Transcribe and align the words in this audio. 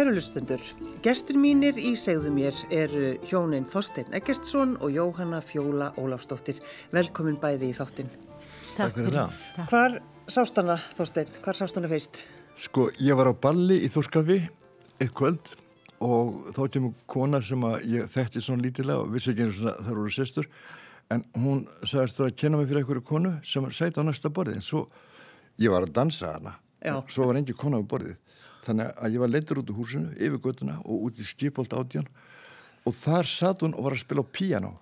Kæru 0.00 0.14
lustundur, 0.16 0.62
gestur 1.04 1.36
mínir 1.36 1.76
í 1.76 1.90
segðu 2.00 2.30
mér 2.32 2.56
eru 2.72 3.10
hjónin 3.28 3.66
Þorstein 3.68 4.14
Eggertsson 4.16 4.70
og 4.80 4.94
Jóhanna 4.94 5.42
Fjóla 5.44 5.90
Ólafsdóttir. 6.00 6.56
Velkomin 6.88 7.36
bæði 7.36 7.68
í 7.68 7.74
þáttin. 7.76 8.08
Takk 8.78 8.96
fyrir 8.96 9.12
það. 9.18 9.42
Hvar 9.68 9.98
sástana 10.24 10.78
Þorstein, 10.96 11.34
hvar 11.44 11.58
sástana 11.58 11.90
feist? 11.92 12.22
Sko, 12.56 12.86
ég 12.96 13.18
var 13.20 13.28
á 13.28 13.36
balli 13.44 13.76
í 13.84 13.90
Þórskalvi 13.92 14.38
eitt 15.04 15.12
kvöld 15.20 15.52
og 16.00 16.48
þá 16.56 16.62
kemur 16.78 17.04
kona 17.04 17.42
sem 17.44 17.68
að 17.68 17.76
ég 17.98 18.08
þekkti 18.16 18.44
svona 18.46 18.64
lítilega 18.70 19.04
og 19.04 19.12
vissi 19.12 19.34
ekki 19.34 19.50
eins 19.50 19.60
og 19.60 19.84
það 19.84 20.00
voru 20.00 20.16
sestur 20.16 20.50
en 21.12 21.26
hún 21.36 21.66
sagðist 21.82 22.22
það 22.22 22.30
að 22.30 22.40
kenna 22.40 22.62
mig 22.62 22.72
fyrir 22.72 22.86
einhverju 22.86 23.04
konu 23.12 23.36
sem 23.44 23.68
sæti 23.68 24.00
á 24.00 24.08
næsta 24.08 24.32
borðið 24.32 24.62
en 24.62 24.68
svo, 24.70 24.86
ég 25.60 25.76
var 25.76 25.84
að 25.84 25.92
dansa 26.00 26.32
hana 26.38 26.56
Já. 26.80 26.96
svo 27.04 27.28
var 27.28 27.44
engi 27.44 27.52
kona 27.52 27.76
á 27.76 27.84
borðið 27.84 28.16
þannig 28.66 28.92
að 28.96 29.16
ég 29.16 29.24
var 29.24 29.32
leitur 29.32 29.62
út 29.62 29.72
úr 29.72 29.80
húsinu 29.80 30.12
yfir 30.16 30.42
göttuna 30.44 30.78
og 30.84 31.08
út 31.08 31.20
í 31.20 31.26
skipholt 31.26 31.74
átján 31.76 32.08
og 32.86 32.96
þar 32.96 33.28
satt 33.28 33.64
hún 33.64 33.76
og 33.76 33.86
var 33.86 33.96
að 33.96 34.04
spila 34.04 34.24
á 34.24 34.32
píano 34.32 34.72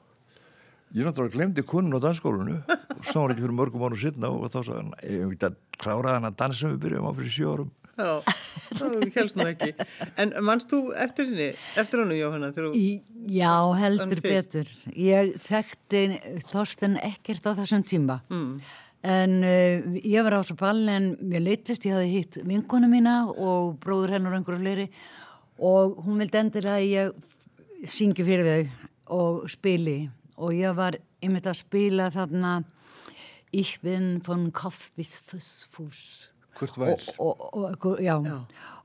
ég 0.97 1.05
náttúrulega 1.05 1.37
glemdi 1.37 1.65
konun 1.67 1.99
á 1.99 2.01
dansskólinu 2.03 2.61
og 2.65 3.05
sá 3.05 3.19
hann 3.21 3.35
ekki 3.35 3.45
fyrir 3.45 3.59
mörgum 3.59 3.85
árum 3.85 4.01
sitna 4.01 4.31
og 4.33 4.49
þá 4.49 4.61
sagði 4.63 4.79
hann, 4.81 4.95
ég 5.05 5.35
ekki 5.35 5.51
að 5.51 5.59
klára 5.79 6.17
hann 6.17 6.31
að 6.31 6.39
dansa 6.41 6.63
sem 6.63 6.75
við 6.75 6.85
byrjum 6.87 7.11
á 7.11 7.13
fyrir 7.19 7.35
sjö 7.35 7.53
árum 7.55 7.75
Já, 7.99 8.23
það 8.79 8.93
helst 9.17 9.39
nú 9.39 9.45
ekki. 9.49 9.73
En 10.23 10.33
mannst 10.47 10.71
þú 10.71 10.93
eftir 11.03 11.27
henni, 11.27 11.49
eftir 11.81 12.03
hannu 12.05 12.15
Jóhanna? 12.15 12.51
Já, 13.35 13.55
heldur 13.81 14.21
betur. 14.23 14.71
Ég 14.95 15.33
þekkti 15.43 16.03
Þorsten 16.47 16.95
ekkert 17.03 17.49
á 17.51 17.59
þessum 17.59 17.83
tíma. 17.83 18.21
Mm. 18.31 18.61
En 19.07 19.35
uh, 19.47 19.99
ég 20.03 20.25
var 20.27 20.35
á 20.35 20.43
þessu 20.43 20.57
ball 20.59 20.83
en 20.91 21.13
mér 21.23 21.45
leittist, 21.45 21.87
ég 21.87 21.95
hafði 21.95 22.15
hitt 22.17 22.39
vinkonu 22.49 22.89
mína 22.91 23.21
og 23.31 23.77
bróður 23.83 24.17
hennar 24.17 24.35
og 24.35 24.41
einhverju 24.41 24.63
fleiri 24.65 24.89
og 25.59 26.01
hún 26.07 26.19
vildi 26.23 26.41
endur 26.41 26.67
að 26.71 26.87
ég 26.87 27.87
syngi 27.87 28.27
fyrir 28.27 28.49
þau 28.49 28.89
og 29.19 29.47
spili 29.51 30.01
og 30.39 30.55
ég 30.55 30.75
var 30.75 30.99
einmitt 31.23 31.47
að 31.47 31.61
spila 31.63 32.11
þarna 32.15 32.59
Ich 33.55 33.79
bin 33.81 34.21
von 34.27 34.51
Kopf 34.53 34.91
bis 34.97 35.17
Fuss 35.17 36.29
Hvort 36.59 36.77
væl? 36.77 36.99
og, 37.19 37.55
og, 37.55 37.87
og, 37.87 38.01
já. 38.03 38.19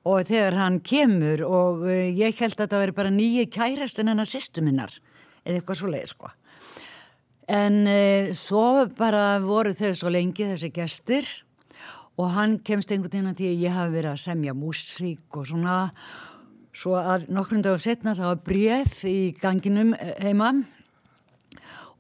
og 0.06 0.28
þegar 0.30 0.56
hann 0.60 0.80
kemur 0.80 1.42
og 1.48 1.84
uh, 1.88 2.06
ég 2.14 2.38
held 2.38 2.62
að 2.62 2.70
það 2.70 2.84
veri 2.86 2.96
bara 3.02 3.12
nýju 3.14 3.50
kærastin 3.50 4.14
en 4.14 4.22
að 4.22 4.30
sýstu 4.36 4.62
minnar 4.62 4.94
eða 5.44 5.58
eitthvað 5.58 5.82
svo 5.82 5.90
leið 5.90 6.12
sko 6.14 6.32
en 7.48 7.80
uh, 7.88 8.34
svo 8.38 8.86
bara 8.98 9.40
voru 9.44 9.74
þau 9.78 9.94
svo 9.98 10.14
lengi 10.14 10.48
þessi 10.52 10.72
gestir 10.76 11.28
og 12.20 12.30
hann 12.36 12.60
kemst 12.66 12.92
einhvern 12.94 13.12
veginn 13.12 13.32
að 13.32 13.42
því 13.42 13.50
að 13.50 13.66
ég 13.66 13.76
hafi 13.78 13.96
verið 13.98 14.12
að 14.14 14.24
semja 14.28 14.54
músík 14.54 15.40
og 15.40 15.50
svona 15.50 15.80
svo 16.74 16.96
að 16.98 17.28
nokkrum 17.34 17.66
dagum 17.66 17.82
setna 17.82 18.16
það 18.18 18.32
var 18.32 18.46
bref 18.48 19.04
í 19.10 19.18
ganginum 19.42 19.94
heima 20.22 20.54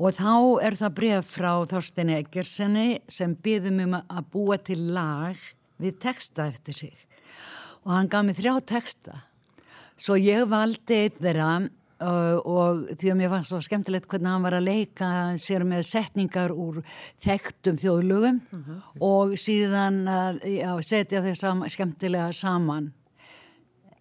Og 0.01 0.15
þá 0.17 0.63
er 0.65 0.75
það 0.77 0.95
bref 0.97 1.27
frá 1.35 1.51
Þorsteini 1.69 2.15
Eggersenni 2.17 2.87
sem 3.07 3.35
byðum 3.45 3.83
um 3.85 3.93
að 4.01 4.29
búa 4.33 4.57
til 4.57 4.79
lag 4.95 5.37
við 5.81 5.99
texta 6.01 6.47
eftir 6.49 6.75
sig. 6.75 6.95
Og 7.85 7.93
hann 7.93 8.09
gaf 8.09 8.25
mér 8.25 8.39
þrjá 8.39 8.55
texta. 8.73 9.19
Svo 9.95 10.17
ég 10.17 10.47
valdi 10.49 10.97
eitt 11.05 11.21
þeirra 11.21 11.67
og 12.01 12.87
því 12.99 13.11
að 13.11 13.19
mér 13.19 13.31
fannst 13.31 13.51
svo 13.51 13.59
skemmtilegt 13.63 14.09
hvernig 14.11 14.31
hann 14.31 14.43
var 14.45 14.57
að 14.57 14.67
leika 14.67 15.09
sér 15.39 15.65
með 15.67 15.85
setningar 15.87 16.51
úr 16.51 16.81
þekktum 17.23 17.77
þjóðlugum 17.79 18.41
og 19.03 19.35
síðan 19.39 20.03
að 20.09 20.41
já, 20.49 20.71
setja 20.81 21.23
þeir 21.23 21.39
sam, 21.39 21.63
skemmtilega 21.69 22.31
saman. 22.33 22.91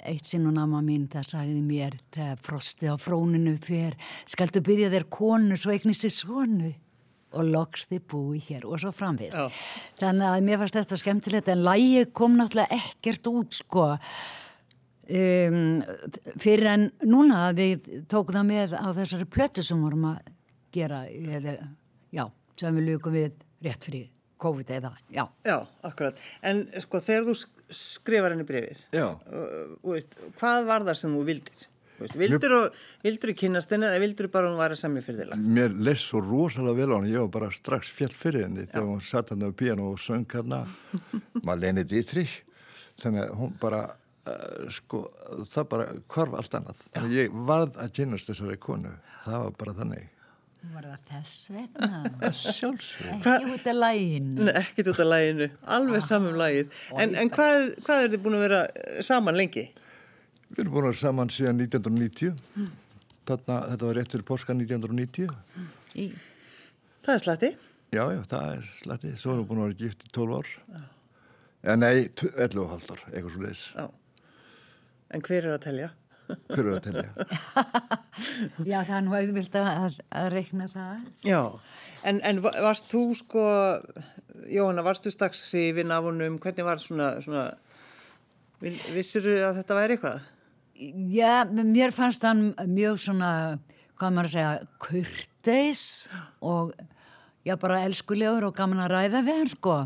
Eitt 0.02 0.26
sinn 0.26 0.48
og 0.50 0.56
nama 0.56 0.80
mín 0.82 1.06
það 1.06 1.28
sagði 1.36 1.60
mér 1.62 1.98
þegar 2.10 2.40
frostið 2.42 2.90
á 2.90 2.96
fróninu 2.98 3.54
fer 3.62 3.94
skaldu 4.26 4.64
byrja 4.64 4.90
þér 4.90 5.06
konu 5.14 5.56
svo 5.56 5.70
eignist 5.70 6.02
þið 6.08 6.16
svonu 6.16 6.72
og 7.32 7.48
loks 7.48 7.86
þið 7.88 8.02
búi 8.10 8.40
hér 8.44 8.66
og 8.66 8.80
svo 8.82 8.90
framvist. 8.92 9.36
Já. 9.38 9.46
Þannig 10.02 10.28
að 10.28 10.46
mér 10.48 10.60
fannst 10.60 10.78
þetta 10.80 10.98
skemmtilegt 11.00 11.50
en 11.52 11.64
lægið 11.64 12.10
kom 12.18 12.34
náttúrulega 12.36 12.80
ekkert 12.82 13.30
út 13.30 13.60
sko 13.62 13.86
um, 15.12 15.82
fyrir 16.40 16.68
en 16.72 16.86
núna 17.08 17.44
við 17.56 17.88
tókum 18.10 18.36
það 18.38 18.48
með 18.50 18.74
á 18.78 18.88
þessari 18.96 19.28
plötu 19.28 19.64
sem 19.66 19.80
vorum 19.84 20.08
að 20.12 20.32
gera 20.72 21.02
eða, 21.10 21.56
já, 22.14 22.24
sem 22.60 22.78
við 22.80 22.88
lukum 22.92 23.16
við 23.16 23.32
rétt 23.62 23.84
fyrir 23.88 24.08
COVID 24.42 24.70
eða, 24.74 24.90
já. 25.14 25.22
Já, 25.46 25.58
akkurat. 25.86 26.16
En 26.42 26.64
sko 26.82 26.98
þegar 26.98 27.28
þú 27.28 27.34
sk- 27.44 27.60
skrifar 27.78 28.34
henni 28.34 28.46
brefið, 28.48 28.80
Já. 28.96 29.04
uh, 29.30 30.00
hvað 30.40 30.66
var 30.66 30.82
það 30.88 30.98
sem 30.98 31.12
þú 31.14 31.20
vildir? 31.28 31.68
Veist, 32.02 32.16
vildur, 32.18 32.52
og, 32.56 32.78
vildur 33.04 33.30
í 33.30 33.34
kynast 33.38 33.70
henni 33.70 33.86
eða 33.86 34.00
vildur 34.02 34.26
bara 34.32 34.48
hún 34.50 34.58
var 34.58 34.72
að 34.74 34.80
semja 34.80 35.04
fyrir 35.06 35.28
þig? 35.30 35.44
Mér 35.54 35.76
leist 35.86 36.08
svo 36.08 36.18
rosalega 36.24 36.74
vel 36.80 36.88
á 36.90 36.96
hann, 36.98 37.06
ég 37.12 37.22
var 37.22 37.30
bara 37.36 37.50
strax 37.54 37.92
fjall 37.94 38.10
fyrir 38.16 38.48
henni 38.48 38.64
þegar 38.66 38.88
hún 38.88 39.04
satt 39.06 39.30
hann 39.30 39.44
á 39.46 39.50
piano 39.54 39.92
og 39.92 40.00
söng 40.02 40.26
hann 40.34 40.56
Marlene 41.46 41.84
Dietrich 41.86 42.40
þannig 42.98 43.28
að 43.28 43.36
hún 43.38 43.54
bara 43.62 43.84
uh, 44.30 44.70
sko, 44.74 45.02
það 45.50 45.68
bara 45.74 45.86
hvarf 46.14 46.34
allt 46.38 46.56
annað. 46.58 46.82
Þannig 46.94 47.12
að 47.12 47.20
ég 47.20 47.36
varð 47.52 47.78
að 47.82 47.94
kynast 47.98 48.30
þessari 48.32 48.58
konu. 48.62 48.92
Það 49.24 49.44
var 49.44 49.54
bara 49.62 49.74
þannig. 49.78 50.08
Var 50.72 50.84
það 50.86 51.06
þess 51.10 51.38
vegna? 51.50 52.00
Sjálfsög 52.38 53.08
Ekki 53.32 53.54
út 53.56 53.64
af 53.72 53.78
læginu. 53.78 54.44
Nei, 54.46 54.52
ekkert 54.60 54.92
út 54.92 55.00
af 55.02 55.08
læginu, 55.10 55.48
alveg 55.76 56.04
saman 56.06 56.38
lægið. 56.38 56.76
En, 57.02 57.16
en 57.18 57.32
hvað, 57.34 57.66
hvað 57.86 58.04
er 58.04 58.12
þið 58.12 58.22
búin 58.26 58.38
að 58.38 58.44
vera 58.46 58.60
eh, 58.70 59.00
saman 59.06 59.38
lengi? 59.40 59.64
Við 60.52 60.62
erum 60.62 60.76
búin 60.76 60.86
að 60.86 60.92
vera 60.92 61.00
saman 61.02 61.32
síðan 61.32 61.64
1990 61.64 62.70
Þarna, 63.26 63.56
þetta 63.72 63.86
var 63.88 63.96
rétt 63.98 64.14
fyrir 64.14 64.24
porska 64.26 64.54
1990 64.54 65.34
Í, 66.02 66.06
Það 67.02 67.12
er 67.14 67.22
slatti. 67.24 67.50
Já, 67.92 68.02
já, 68.14 68.20
það 68.30 68.48
er 68.54 68.70
slatti. 68.80 69.12
Svo 69.18 69.34
erum 69.34 69.42
við 69.42 69.50
búin 69.50 69.62
að 69.62 69.68
vera 69.68 69.78
gift 69.82 70.06
í 70.06 70.12
12 70.14 70.36
ár. 70.38 70.52
Já, 71.62 71.74
nei, 71.78 71.94
11 72.30 72.62
og 72.62 72.70
halvt 72.76 72.94
ár, 72.94 73.02
eitthvað 73.10 73.34
svo 73.34 73.42
leiðis 73.44 73.64
Já. 73.74 73.84
En 75.12 75.20
hver 75.24 75.44
er 75.44 75.54
að 75.56 75.64
telja? 75.66 75.90
Hver 76.48 76.62
er 76.62 76.76
að 76.78 76.84
telja? 76.86 77.08
já, 78.70 78.78
það 78.86 78.94
er 78.96 79.02
nú 79.04 79.16
auðvilt 79.18 79.56
að, 79.60 79.98
að, 80.08 80.28
reikna 80.32 80.68
það. 80.72 81.02
Já. 81.28 81.40
En, 82.08 82.20
en 82.28 82.40
va- 82.44 82.54
varst 82.64 82.88
þú 82.92 83.02
sko, 83.18 83.42
Jóhanna, 84.52 84.84
varst 84.86 85.04
þú 85.06 85.12
strax 85.14 85.42
hrifin 85.52 85.92
af 85.94 86.06
honum? 86.08 86.38
Hvernig 86.42 86.66
var 86.66 86.80
svona, 86.82 87.10
svona, 87.24 87.44
vissir 88.62 89.28
að 89.34 89.60
þetta 89.60 89.78
væri 89.78 89.98
eitthvað? 89.98 90.24
Já, 91.12 91.34
mér 91.52 91.92
fannst 91.94 92.24
hann 92.26 92.48
mjög 92.72 93.02
svona, 93.04 93.32
hvað 94.00 94.16
maður 94.16 94.30
að 94.30 94.36
segja, 94.38 94.52
kurteis 94.82 95.84
og 96.40 96.72
já, 97.46 97.54
bara 97.60 97.82
elskulegur 97.84 98.48
og 98.48 98.56
gaman 98.56 98.82
að 98.86 98.94
ræða 98.96 99.24
við 99.28 99.42
hann, 99.42 99.52
sko. 99.52 99.76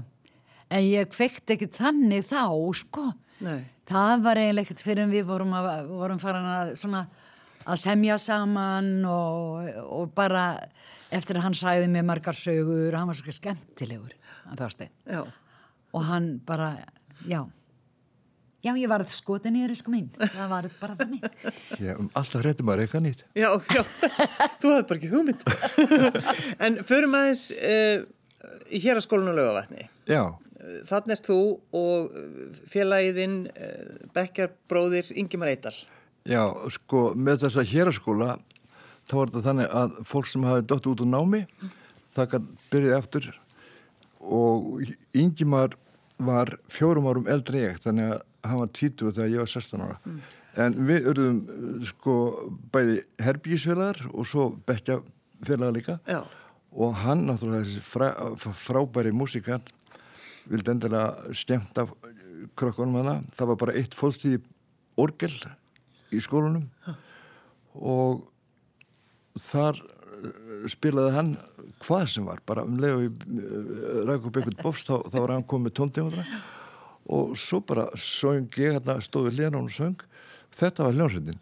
En 0.71 0.83
ég 0.87 1.11
kveikt 1.13 1.53
ekki 1.55 1.69
þannig 1.75 2.25
þá, 2.31 2.47
sko. 2.79 3.11
Nei. 3.45 3.61
Það 3.87 4.23
var 4.25 4.41
eiginlega 4.41 4.67
ekkert 4.67 4.83
fyrir 4.83 5.05
en 5.05 5.13
við 5.13 5.27
vorum, 5.29 5.53
að, 5.55 5.91
vorum 5.91 6.21
farin 6.23 6.49
að, 6.51 6.73
svona, 6.81 7.05
að 7.67 7.83
semja 7.83 8.17
saman 8.21 8.89
og, 9.11 9.69
og 9.85 10.15
bara 10.17 10.47
eftir 11.15 11.39
að 11.39 11.47
hann 11.47 11.59
sæði 11.59 11.91
mér 11.93 12.07
margar 12.07 12.37
sögur, 12.37 12.97
hann 12.97 13.11
var 13.11 13.19
svo 13.19 13.35
skemmtilegur, 13.35 14.17
hann 14.47 14.59
þásti. 14.59 14.89
Já. 15.07 15.23
Og 15.95 16.09
hann 16.09 16.33
bara, 16.47 16.73
já, 17.29 17.45
já, 18.65 18.73
ég 18.73 18.91
var 18.91 19.05
skotin 19.13 19.59
í 19.61 19.69
sko 19.79 19.95
mín, 19.95 20.09
það 20.19 20.51
var 20.51 20.69
bara 20.81 20.97
þannig. 20.99 21.29
Já, 21.87 21.93
um 21.95 22.11
alltaf 22.19 22.43
hrættum 22.43 22.73
að 22.73 22.83
reyka 22.83 23.01
nýtt 23.01 23.23
Já, 23.39 23.49
já, 23.55 23.83
þú 24.61 24.73
hafði 24.73 24.89
bara 24.91 24.99
ekki 24.99 25.13
hugmynd. 25.13 25.47
en 26.67 26.81
förum 26.89 27.17
aðeins 27.17 27.47
uh, 27.55 28.03
í 28.67 28.83
hér 28.83 28.99
að 28.99 29.07
skólinu 29.07 29.37
lögavatni. 29.37 29.87
Já, 30.11 30.25
Þannig 30.89 31.15
er 31.15 31.23
þú 31.27 31.41
og 31.79 32.17
félagiðinn 32.73 33.39
uh, 33.53 33.97
bekkjarbróðir 34.17 35.13
Ingimar 35.15 35.53
Eidal. 35.53 35.75
Já, 36.27 36.43
sko, 36.75 37.13
með 37.15 37.45
þessa 37.47 37.63
héraskóla 37.71 38.37
þá 39.07 39.17
var 39.17 39.31
þetta 39.31 39.43
þannig 39.47 39.75
að 39.81 39.99
fólk 40.11 40.31
sem 40.31 40.47
hafi 40.47 40.65
dótt 40.67 40.89
út 40.91 41.03
úr 41.05 41.11
námi 41.11 41.43
það 42.17 42.31
kann 42.33 42.49
byrjaði 42.73 42.97
aftur 42.97 43.29
og 44.27 44.81
Ingimar 45.17 45.77
var 46.17 46.57
fjórum 46.73 47.07
árum 47.11 47.29
eldri 47.31 47.67
ég 47.67 47.79
þannig 47.85 48.17
að 48.17 48.25
hann 48.47 48.63
var 48.63 48.73
20 48.81 49.13
þegar 49.13 49.33
ég 49.33 49.45
var 49.45 49.53
16 49.53 49.85
ára 49.87 50.17
en 50.67 50.79
við 50.89 51.11
urðum 51.13 51.39
sko 51.91 52.17
bæði 52.73 53.01
herbísfélagar 53.23 54.03
og 54.13 54.29
svo 54.29 54.49
bekkjafélagar 54.69 55.77
líka 55.77 55.99
Já. 56.09 56.23
og 56.73 56.97
hann 57.05 57.27
náttúrulega 57.29 57.67
þessi 57.67 57.85
frá, 57.85 58.09
frábæri 58.57 59.13
músikant 59.15 59.71
vildi 60.51 60.73
endilega 60.73 61.35
skemmt 61.37 61.79
af 61.81 61.93
krökkunum 62.57 63.01
hana. 63.01 63.19
Það 63.37 63.53
var 63.53 63.61
bara 63.65 63.77
eitt 63.79 63.97
fólkstíði 63.97 64.41
orgel 65.01 65.33
í 66.15 66.23
skólunum 66.23 66.67
og 67.77 68.25
þar 69.43 69.79
eh, 69.83 70.67
spilaði 70.73 71.15
hann 71.17 71.33
hvað 71.83 72.07
sem 72.15 72.29
var, 72.29 72.41
bara 72.49 72.65
um 72.65 72.79
leið 72.81 73.09
og 73.09 74.07
ræk 74.09 74.29
upp 74.29 74.39
einhvern 74.41 74.61
bofs 74.63 74.87
þá, 74.89 74.95
þá 75.13 75.19
var 75.19 75.35
hann 75.35 75.49
komið 75.49 75.75
tóntegundra 75.77 76.25
og 77.13 77.35
svo 77.39 77.61
bara 77.63 77.89
söng 78.01 78.49
ég 78.59 78.79
hérna 78.79 78.97
stóði 79.05 79.37
hljóðan 79.37 79.61
og 79.61 79.75
söng. 79.75 80.01
Þetta 80.57 80.87
var 80.87 80.97
hljómsveitin. 80.97 81.37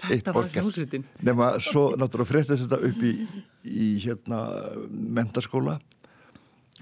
Þetta 0.00 0.32
var 0.34 0.48
hljómsveitin. 0.50 1.04
Nema 1.22 1.50
svo 1.62 1.84
náttúrulega 1.94 2.30
fréttist 2.32 2.64
þetta 2.64 2.80
upp 2.88 3.04
í, 3.06 3.12
í 3.62 3.90
hérna 4.02 4.40
mentaskóla 4.90 5.76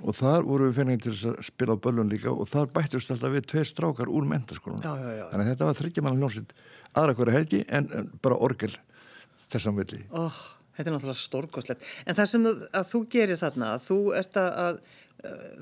og 0.03 0.17
þar 0.19 0.47
voru 0.47 0.69
við 0.69 0.79
fenningin 0.81 1.05
til 1.05 1.15
að 1.31 1.43
spila 1.47 1.77
á 1.79 1.83
böllun 1.85 2.11
líka 2.13 2.33
og 2.33 2.49
þar 2.51 2.71
bættist 2.75 3.13
alltaf 3.15 3.35
við 3.35 3.47
tveir 3.53 3.69
strákar 3.71 4.11
úr 4.11 4.27
mentaskólan 4.29 4.83
þannig 4.83 5.45
að 5.45 5.53
þetta 5.53 5.69
var 5.69 5.79
þryggjaman 5.81 6.19
hljómsveit 6.19 6.57
aðra 6.93 7.15
hverja 7.19 7.37
helgi 7.39 7.63
en, 7.69 8.11
bara 8.25 8.41
orgel 8.49 8.75
þessan 9.49 9.79
villi 9.79 10.05
oh, 10.11 10.43
Þetta 10.73 10.89
er 10.89 10.95
náttúrulega 10.95 11.21
stórkoslegt 11.21 11.89
en 12.09 12.17
það 12.17 12.29
sem 12.31 12.45
að, 12.49 12.61
að 12.81 12.87
þú 12.89 13.01
gerir 13.13 13.41
þarna 13.41 13.75
að 13.75 13.83
þú 13.85 13.97
ert 14.17 14.39
að, 14.41 14.53
að 14.63 14.79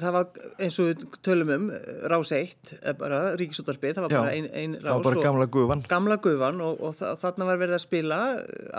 það 0.00 0.14
var 0.14 0.44
eins 0.62 0.76
og 0.80 0.86
við 0.88 1.02
tölum 1.26 1.50
um 1.56 1.64
rás 2.12 2.30
eitt, 2.32 2.72
bara 3.00 3.18
ríkisútarpið 3.40 3.98
það 3.98 4.06
var 4.06 4.14
bara 4.14 4.36
einn 4.36 4.46
ein 4.56 4.76
rás 4.78 4.86
það 4.86 4.94
var 4.94 5.06
bara 5.08 5.24
gamla 5.26 5.48
gufan. 5.56 5.82
gamla 5.90 6.16
gufan 6.24 6.62
og, 6.64 6.80
og 6.86 6.94
þarna 7.20 7.48
var 7.50 7.60
verið 7.60 7.76
að 7.76 7.84
spila 7.84 8.20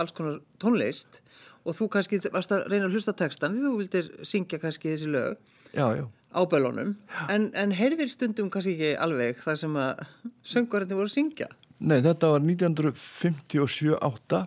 alls 0.01 0.15
konar 0.17 0.39
tónlist 0.63 1.21
og 1.63 1.77
þú 1.77 1.87
kannski 1.93 2.19
varst 2.33 2.51
að 2.55 2.67
reyna 2.71 2.85
að 2.87 2.95
hlusta 2.97 3.13
textan 3.17 3.55
því 3.55 3.61
þú 3.65 3.73
vildir 3.79 4.05
syngja 4.27 4.57
kannski 4.61 4.93
þessi 4.93 5.09
lög 5.11 5.37
já, 5.75 5.85
já. 5.99 6.05
á 6.07 6.41
bölunum 6.49 6.95
en, 7.29 7.49
en 7.53 7.71
heyrðir 7.75 8.09
stundum 8.11 8.49
kannski 8.53 8.73
ekki 8.77 8.91
alveg 9.05 9.39
þar 9.43 9.57
sem 9.63 9.73
að 9.79 9.91
söngvarinn 10.53 10.97
voru 10.97 11.09
að 11.09 11.15
syngja? 11.15 11.49
Nei, 11.81 11.99
þetta 12.05 12.25
var 12.35 12.41
1957-8 12.45 14.43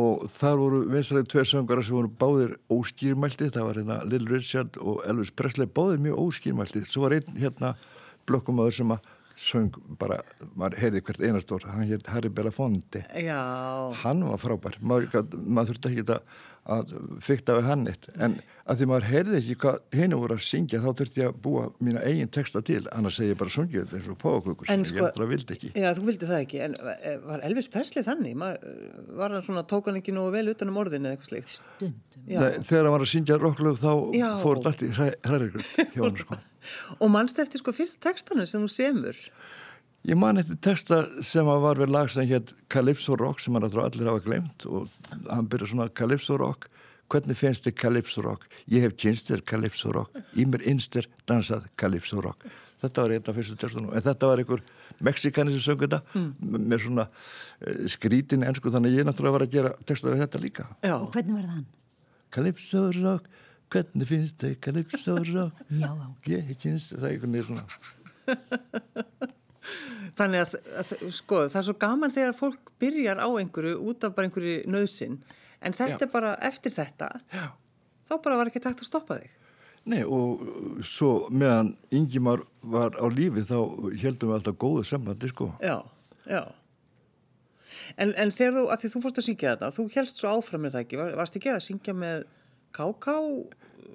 og 0.00 0.26
þar 0.30 0.58
voru 0.60 0.80
vinsarlega 0.90 1.30
tveir 1.32 1.48
söngara 1.50 1.82
sem 1.82 1.96
voru 1.96 2.10
báðir 2.20 2.52
óskýrmælti, 2.70 3.48
það 3.50 3.64
var 3.66 3.80
hérna 3.80 3.96
Lill 4.06 4.28
Richard 4.28 4.76
og 4.78 5.00
Elvis 5.08 5.32
Presley, 5.34 5.66
báðir 5.66 6.04
mjög 6.04 6.20
óskýrmælti 6.26 6.84
svo 6.86 7.06
var 7.06 7.16
einn 7.16 7.40
hérna 7.40 7.72
blokkumadur 8.28 8.76
sem 8.76 8.92
að 8.94 9.08
söng 9.40 9.72
bara, 10.00 10.20
maður 10.58 10.78
heyrði 10.82 11.02
hvert 11.06 11.22
einastór, 11.24 11.64
hann 11.70 11.88
hér 11.88 12.02
Harry 12.12 12.30
Belafonte. 12.32 13.04
Já. 13.16 13.40
Hann 14.02 14.24
var 14.28 14.40
frábær, 14.42 14.76
maður, 14.84 15.24
maður 15.46 15.72
þurfti 15.72 15.92
ekki 15.94 16.06
að, 16.06 16.40
að 16.68 16.92
fykta 17.24 17.56
við 17.56 17.68
hann 17.70 17.86
eitt 17.88 18.08
en 18.20 18.34
að 18.70 18.80
því 18.80 18.88
maður 18.90 19.06
heyrði 19.08 19.38
ekki 19.40 19.54
hvað 19.62 19.78
henni 19.96 20.18
voru 20.20 20.36
að 20.36 20.42
syngja 20.44 20.80
þá 20.82 20.88
þurfti 21.00 21.22
ég 21.22 21.30
að 21.30 21.38
búa 21.46 21.62
mína 21.80 22.02
eigin 22.04 22.30
texta 22.30 22.62
til, 22.66 22.82
annars 22.92 23.16
segi 23.18 23.32
ég 23.32 23.38
bara 23.40 23.54
sungið 23.54 23.94
eins 23.96 24.10
og 24.12 24.18
pókukur 24.20 24.68
sem 24.68 24.84
sko, 24.84 24.98
ég 24.98 25.06
heldur 25.08 25.24
að 25.24 25.32
vildi 25.32 25.56
ekki 25.56 25.72
Já, 25.72 25.88
þú 25.96 26.04
vildi 26.10 26.28
það 26.28 26.44
ekki, 26.44 26.60
en 26.66 26.76
var 27.26 27.44
Elvis 27.48 27.70
Presley 27.72 28.06
þannig? 28.06 28.36
Maður, 28.42 28.76
var 29.22 29.34
hann 29.34 29.46
svona, 29.48 29.64
tók 29.72 29.90
hann 29.90 30.00
ekki 30.02 30.14
nú 30.14 30.26
vel 30.34 30.46
utan 30.52 30.70
um 30.70 30.80
orðin 30.84 31.08
eða 31.08 31.16
eitthvað 31.16 31.32
slikt? 31.32 31.56
Stundum 31.56 31.96
Nei, 32.28 32.60
þegar 32.60 32.84
hann 32.84 32.94
var 32.94 33.06
að 33.06 33.12
syngja 33.14 33.40
rocklög 33.40 33.80
þá 33.80 33.92
Já. 34.20 34.28
fór 34.44 34.60
þetta 34.60 34.74
allt 34.74 34.84
í 34.84 34.92
hrærigröld 35.00 35.94
hjá 35.96 36.04
hann 36.04 36.20
sko. 36.20 36.40
Og 37.02 37.10
mannst 37.10 37.40
eftir 37.40 37.62
sko 37.62 37.72
fyrsta 37.74 38.04
textanu 38.10 38.44
sem 38.46 38.62
þú 38.62 38.70
semur 38.74 39.24
Ég 40.08 40.16
man 40.16 40.40
eftir 40.40 40.56
texta 40.64 41.02
sem 41.26 41.48
að 41.50 41.58
var 41.60 41.80
við 41.82 41.90
lag 41.92 42.08
sem 42.08 42.24
hétt 42.28 42.54
Calypso 42.72 43.18
Rock 43.20 43.42
sem 43.44 43.52
hann 43.56 43.66
allir 43.68 44.08
hafa 44.08 44.22
glemt 44.24 44.64
og 44.64 44.88
hann 45.28 45.48
byrja 45.50 45.74
svona 45.74 45.90
Calypso 45.92 46.38
Rock 46.40 46.70
hvernig 47.10 47.36
finnst 47.36 47.66
þið 47.66 47.74
Calypso 47.82 48.22
Rock? 48.24 48.46
Ég 48.70 48.86
hef 48.86 48.94
kynst 48.96 49.28
þér 49.28 49.42
Calypso 49.52 49.92
Rock 49.92 50.16
í 50.32 50.46
mér 50.48 50.64
innst 50.72 50.96
er 50.96 51.08
dansað 51.28 51.66
Calypso 51.76 52.22
Rock 52.24 52.48
Þetta 52.80 53.02
var 53.04 53.12
einn 53.12 53.26
af 53.28 53.36
fyrstu 53.36 53.58
textunum 53.60 53.92
en 53.92 54.04
þetta 54.06 54.30
var 54.30 54.40
einhver 54.40 54.62
mexikani 55.04 55.52
sem 55.52 55.64
söng 55.66 55.82
þetta 55.82 56.00
mm. 56.16 56.30
með 56.70 56.86
svona 56.86 57.04
uh, 57.10 57.82
skrítin 57.92 58.46
ennsku 58.48 58.72
þannig 58.72 58.94
að 58.94 59.02
ég 59.02 59.08
náttúrulega 59.08 59.36
var 59.36 59.44
að 59.44 59.58
gera 59.58 59.74
texta 59.84 60.08
við 60.14 60.24
þetta 60.24 60.40
líka 60.46 60.66
Já, 60.80 60.94
Og 60.96 61.10
hvernig 61.12 61.36
var 61.36 61.44
það 61.44 61.58
hann? 61.58 61.66
Calypso 62.32 62.86
Rock, 63.02 63.28
hvernig 63.74 64.08
finnst 64.14 64.40
þið 64.40 64.56
Calypso 64.64 65.18
Rock? 65.28 65.60
Já, 65.68 65.90
ok. 65.92 66.32
Ég 66.32 66.48
hef 66.48 66.64
kynst 66.64 66.94
þér, 66.94 67.02
það 67.02 67.10
er 67.10 67.18
einhvern 67.18 67.36
veginn 67.36 67.50
svona 67.50 69.36
þannig 70.18 70.44
að, 70.44 70.54
að 70.82 70.94
sko, 71.16 71.42
það 71.48 71.60
er 71.62 71.66
svo 71.68 71.76
gaman 71.80 72.14
þegar 72.14 72.38
fólk 72.38 72.72
byrjar 72.82 73.20
á 73.22 73.28
einhverju 73.28 73.76
út 73.90 74.06
af 74.06 74.16
bara 74.16 74.30
einhverju 74.30 74.62
nöðsin 74.70 75.18
en 75.60 75.76
þetta 75.76 75.98
Já. 75.98 76.06
er 76.06 76.12
bara 76.12 76.32
eftir 76.46 76.74
þetta 76.74 77.10
Já. 77.32 77.46
þá 78.08 78.14
bara 78.24 78.40
var 78.40 78.50
ekki 78.50 78.62
takt 78.64 78.82
að 78.82 78.90
stoppa 78.90 79.20
þig 79.20 79.36
Nei 79.88 80.02
og 80.04 80.42
uh, 80.44 80.80
svo 80.84 81.26
meðan 81.32 81.72
Ingimar 81.96 82.42
var 82.60 82.96
á 83.00 83.06
lífi 83.08 83.44
þá 83.48 83.56
heldum 84.02 84.28
við 84.28 84.34
alltaf 84.36 84.58
góðu 84.60 84.82
sambandi 84.84 85.30
sko. 85.32 85.54
Já, 85.64 85.80
já 86.28 86.42
En, 87.98 88.12
en 88.14 88.30
þegar 88.30 88.52
þú, 88.54 88.62
að 88.70 88.82
því 88.82 88.88
þú 88.92 89.00
fórst 89.02 89.18
að 89.18 89.24
syngja 89.26 89.54
þetta 89.54 89.70
þú 89.74 89.84
helst 89.96 90.20
svo 90.20 90.34
áfram 90.36 90.62
með 90.62 90.76
það 90.76 90.84
ekki, 90.84 90.98
Var, 91.00 91.16
varst 91.18 91.38
ekki 91.40 91.50
að 91.50 91.64
syngja 91.64 91.94
með 91.96 92.20
K.K. 92.76 93.14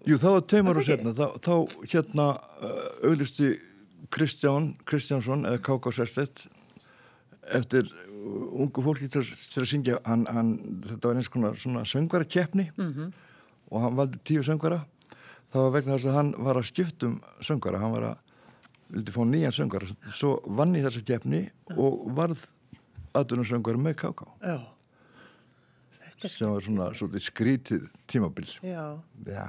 Jú 0.10 0.18
það 0.20 0.36
var 0.36 0.44
tveimur 0.52 0.76
Var 0.76 0.82
og 0.82 0.90
setna 0.90 1.14
þá, 1.16 1.26
þá 1.46 1.54
hérna 1.94 2.26
uh, 2.36 2.82
auðlisti 3.08 3.52
Kristján 4.12 4.74
Kristjánsson 4.86 5.46
eða 5.46 5.62
K.K. 5.64 5.92
Sérstett 5.96 6.46
eftir 7.54 7.90
ungu 8.56 8.82
fólki 8.82 9.08
til, 9.12 9.24
til 9.24 9.62
að 9.62 9.70
syngja 9.70 10.00
hann, 10.06 10.26
hann, 10.32 10.52
þetta 10.86 11.10
var 11.10 11.20
eins 11.20 11.30
konar 11.32 11.58
svona 11.62 11.86
söngvara 11.86 12.26
keppni 12.26 12.72
-hmm. 12.76 13.12
og 13.70 13.82
hann 13.82 13.96
valdi 13.96 14.20
tíu 14.24 14.44
söngvara. 14.44 14.86
Það 15.54 15.62
var 15.62 15.72
vegna 15.72 15.94
þess 15.94 16.06
að 16.06 16.18
hann 16.18 16.34
var 16.38 16.58
að 16.58 16.70
skiptum 16.70 17.22
söngvara, 17.42 17.80
hann 17.80 17.92
var 17.92 18.04
að 18.04 18.18
vildi 18.90 19.12
fá 19.12 19.22
nýjan 19.26 19.52
söngvara, 19.52 19.88
svo 20.12 20.42
vann 20.46 20.76
í 20.76 20.82
þessa 20.82 21.02
keppni 21.06 21.50
og 21.78 22.16
varð 22.16 22.48
aðdunarsöngvara 23.14 23.78
með 23.78 23.96
K.K. 23.96 24.22
Já, 24.42 24.60
sem 26.28 26.50
var 26.50 26.62
svona 26.62 27.20
skrítið 27.20 27.88
tímabil. 28.08 28.48
Já, 28.62 29.00
já, 29.26 29.48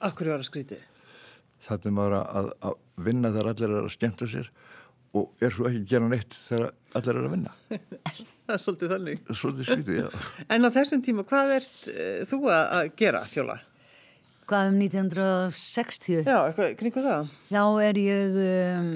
akkur 0.00 0.28
var 0.28 0.38
að 0.38 0.50
skrítið 0.50 0.93
þetta 1.64 1.90
er 1.90 1.96
maður 1.96 2.16
að, 2.20 2.48
að 2.68 2.78
vinna 3.08 3.32
þegar 3.34 3.50
allir 3.52 3.74
er 3.74 3.82
að 3.82 3.92
skemmta 3.94 4.30
sér 4.30 4.50
og 5.14 5.44
er 5.44 5.52
svo 5.54 5.68
ekki 5.68 5.82
að 5.82 5.92
gera 5.92 6.08
neitt 6.10 6.34
þegar 6.34 6.72
allir 6.98 7.20
er 7.20 7.28
að 7.28 7.36
vinna 7.36 7.52
Það 8.44 8.54
er 8.56 8.60
svolítið 8.60 8.94
þannig 8.94 9.20
svolítið 9.30 9.68
skrítið, 9.68 10.00
já 10.02 10.08
En 10.54 10.68
á 10.68 10.70
þessum 10.74 11.04
tíma, 11.04 11.26
hvað 11.28 11.54
ert 11.60 11.78
uh, 11.92 12.18
þú 12.28 12.40
að, 12.48 12.64
að 12.78 12.90
gera, 13.00 13.22
Fjóla? 13.30 13.58
Hvað 14.44 14.66
um 14.68 14.80
1960? 14.84 16.18
Já, 16.28 16.38
eitthvað, 16.50 16.74
kringu 16.80 17.04
það 17.04 17.30
Þá 17.48 17.62
er 17.86 18.00
ég, 18.02 18.40
um, 18.44 18.90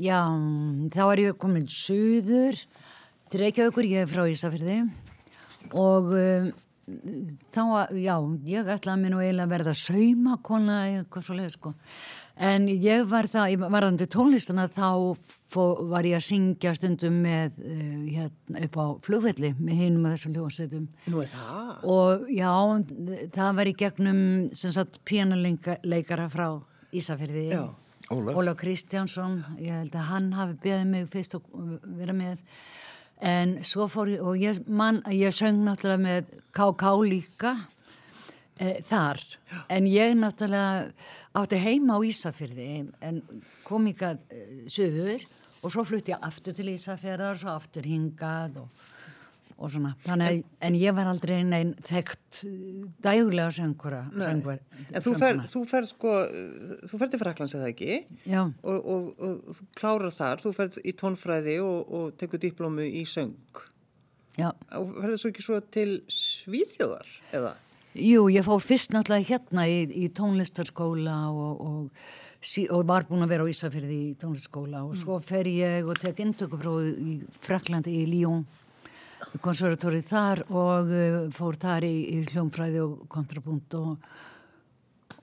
já, 0.00 0.20
þá 0.94 1.02
er 1.06 1.24
ég 1.26 1.40
komin 1.42 1.66
suður 1.68 2.62
til 3.26 3.42
Reykjavíkur, 3.42 3.90
ég 3.90 4.06
er 4.06 4.12
frá 4.12 4.24
Ísafyrði 4.30 4.78
og 5.76 6.14
um, 6.14 6.48
þá, 6.86 7.62
já, 7.98 8.14
ég 8.46 8.68
ætlaði 8.70 9.02
mér 9.02 9.12
nú 9.12 9.22
eiginlega 9.22 9.46
að 9.48 9.54
verða 9.56 9.74
saumakona 9.80 10.76
eða 10.90 11.00
eitthvað 11.02 11.26
svo 11.26 11.36
leið, 11.38 11.48
sko. 11.56 11.72
En 12.46 12.66
ég 12.68 13.06
var 13.08 13.26
það, 13.32 13.48
ég 13.54 13.64
varðandi 13.74 14.06
tónlistana 14.12 14.66
þá 14.68 15.16
fó, 15.50 15.62
var 15.88 16.06
ég 16.06 16.18
að 16.18 16.26
syngja 16.26 16.74
stundum 16.76 17.16
með, 17.24 17.56
uh, 17.64 18.04
hérna, 18.12 18.62
upp 18.68 18.76
á 18.76 18.86
flugvelli 19.08 19.54
með 19.56 19.82
hinum 19.82 20.06
að 20.06 20.16
þessum 20.18 20.36
hljóðsetum. 20.36 20.86
Nú 21.08 21.24
er 21.24 21.32
það 21.32 21.88
Og 21.96 22.30
já, 22.36 22.52
það 23.38 23.58
var 23.58 23.72
í 23.72 23.76
gegnum 23.82 24.22
sem 24.52 24.76
sagt 24.76 25.00
píanaleikara 25.08 26.28
frá 26.32 26.48
Ísafyrði. 26.96 27.48
Já. 27.50 27.64
Ólaf. 28.12 28.36
Ólaf 28.38 28.58
Kristjánsson, 28.60 29.40
ég 29.58 29.80
held 29.80 29.94
að 29.98 30.10
hann 30.12 30.28
hafi 30.36 30.60
beðið 30.62 30.90
mig 30.92 31.08
fyrst 31.10 31.34
að 31.34 31.48
vera 31.98 32.14
með. 32.14 32.44
En 33.24 33.56
svo 33.64 33.86
fór 33.88 34.10
ég, 34.12 34.20
og 34.20 34.36
ég, 34.36 34.58
man, 34.68 35.00
ég 35.08 35.32
söng 35.32 35.62
náttúrulega 35.64 36.02
með 36.02 36.34
KK 36.56 36.90
líka 37.06 37.54
e, 38.60 38.82
þar. 38.84 39.22
En 39.72 39.88
ég 39.88 40.12
náttúrulega 40.18 40.90
átti 41.36 41.60
heima 41.60 41.96
á 41.96 42.00
Ísafyrði 42.04 42.68
en 43.00 43.22
kom 43.64 43.88
ykkar 43.88 44.20
e, 44.28 44.66
söður 44.68 45.24
og 45.62 45.72
svo 45.72 45.86
flutti 45.88 46.12
ég 46.12 46.28
aftur 46.28 46.56
til 46.56 46.68
Ísafyrðar 46.74 47.32
og 47.32 47.40
svo 47.40 47.56
aftur 47.56 47.88
hingað 47.88 48.60
og 48.64 48.84
og 49.56 49.72
svona, 49.72 49.94
þannig 50.04 50.28
að, 50.28 50.40
en 50.68 50.78
ég 50.78 50.96
var 50.96 51.08
aldrei 51.08 51.36
neinn 51.48 51.72
þekkt 51.86 52.40
uh, 52.44 52.82
dægulega 53.06 53.54
söngura, 53.56 54.02
söngvar. 54.12 54.60
En 54.90 55.04
þú 55.04 55.14
fer, 55.20 55.40
þú 55.52 55.62
fer 55.70 55.88
sko, 55.88 56.16
uh, 56.24 56.74
þú 56.90 57.00
fer 57.02 57.12
til 57.12 57.22
Fraklands 57.22 57.56
eða 57.56 57.70
ekki? 57.72 58.00
Og, 58.36 58.76
og, 58.76 59.06
og 59.16 59.56
þú 59.56 59.68
klárar 59.80 60.16
þar, 60.16 60.44
þú 60.44 60.52
fer 60.58 60.80
í 60.84 60.96
tónfræði 61.00 61.58
og, 61.64 61.94
og 61.98 62.18
tekur 62.20 62.42
diplómu 62.42 62.84
í 62.84 63.06
söng. 63.08 63.62
Já, 64.36 64.50
og 64.76 64.90
ferður 64.98 65.22
svo 65.22 65.32
ekki 65.32 65.46
svo 65.46 65.62
til 65.72 65.90
Svíþjóðar 66.12 67.14
eða? 67.38 67.54
jú, 67.96 68.26
ég 68.32 68.44
fór 68.44 68.60
fyrst 68.62 68.92
náttúrulega 68.94 69.30
hérna 69.30 69.66
í, 69.68 69.78
í 69.88 70.08
tónlistarskóla 70.14 71.16
og, 71.30 71.62
og, 71.64 72.04
sí, 72.40 72.66
og 72.72 72.86
var 72.88 73.06
búin 73.08 73.24
að 73.24 73.32
vera 73.32 73.46
á 73.46 73.52
Ísafyrði 73.52 73.98
í 74.10 74.14
tónlistarskóla 74.20 74.84
og 74.86 74.96
svo 75.00 75.18
fer 75.24 75.48
ég 75.50 75.88
og 75.88 75.98
tek 76.00 76.20
intökuprófi 76.24 76.92
í 76.92 77.16
Fraklandi 77.44 77.96
í 78.02 78.06
Lyon 78.10 78.44
konservatóri 79.44 80.02
þar 80.06 80.44
og 80.48 80.90
uh, 80.92 81.20
fór 81.34 81.58
þar 81.60 81.86
í, 81.88 81.94
í 82.16 82.22
hljómfræði 82.30 82.82
og 82.84 83.06
kontrapunkt 83.12 83.76
og, 83.78 84.08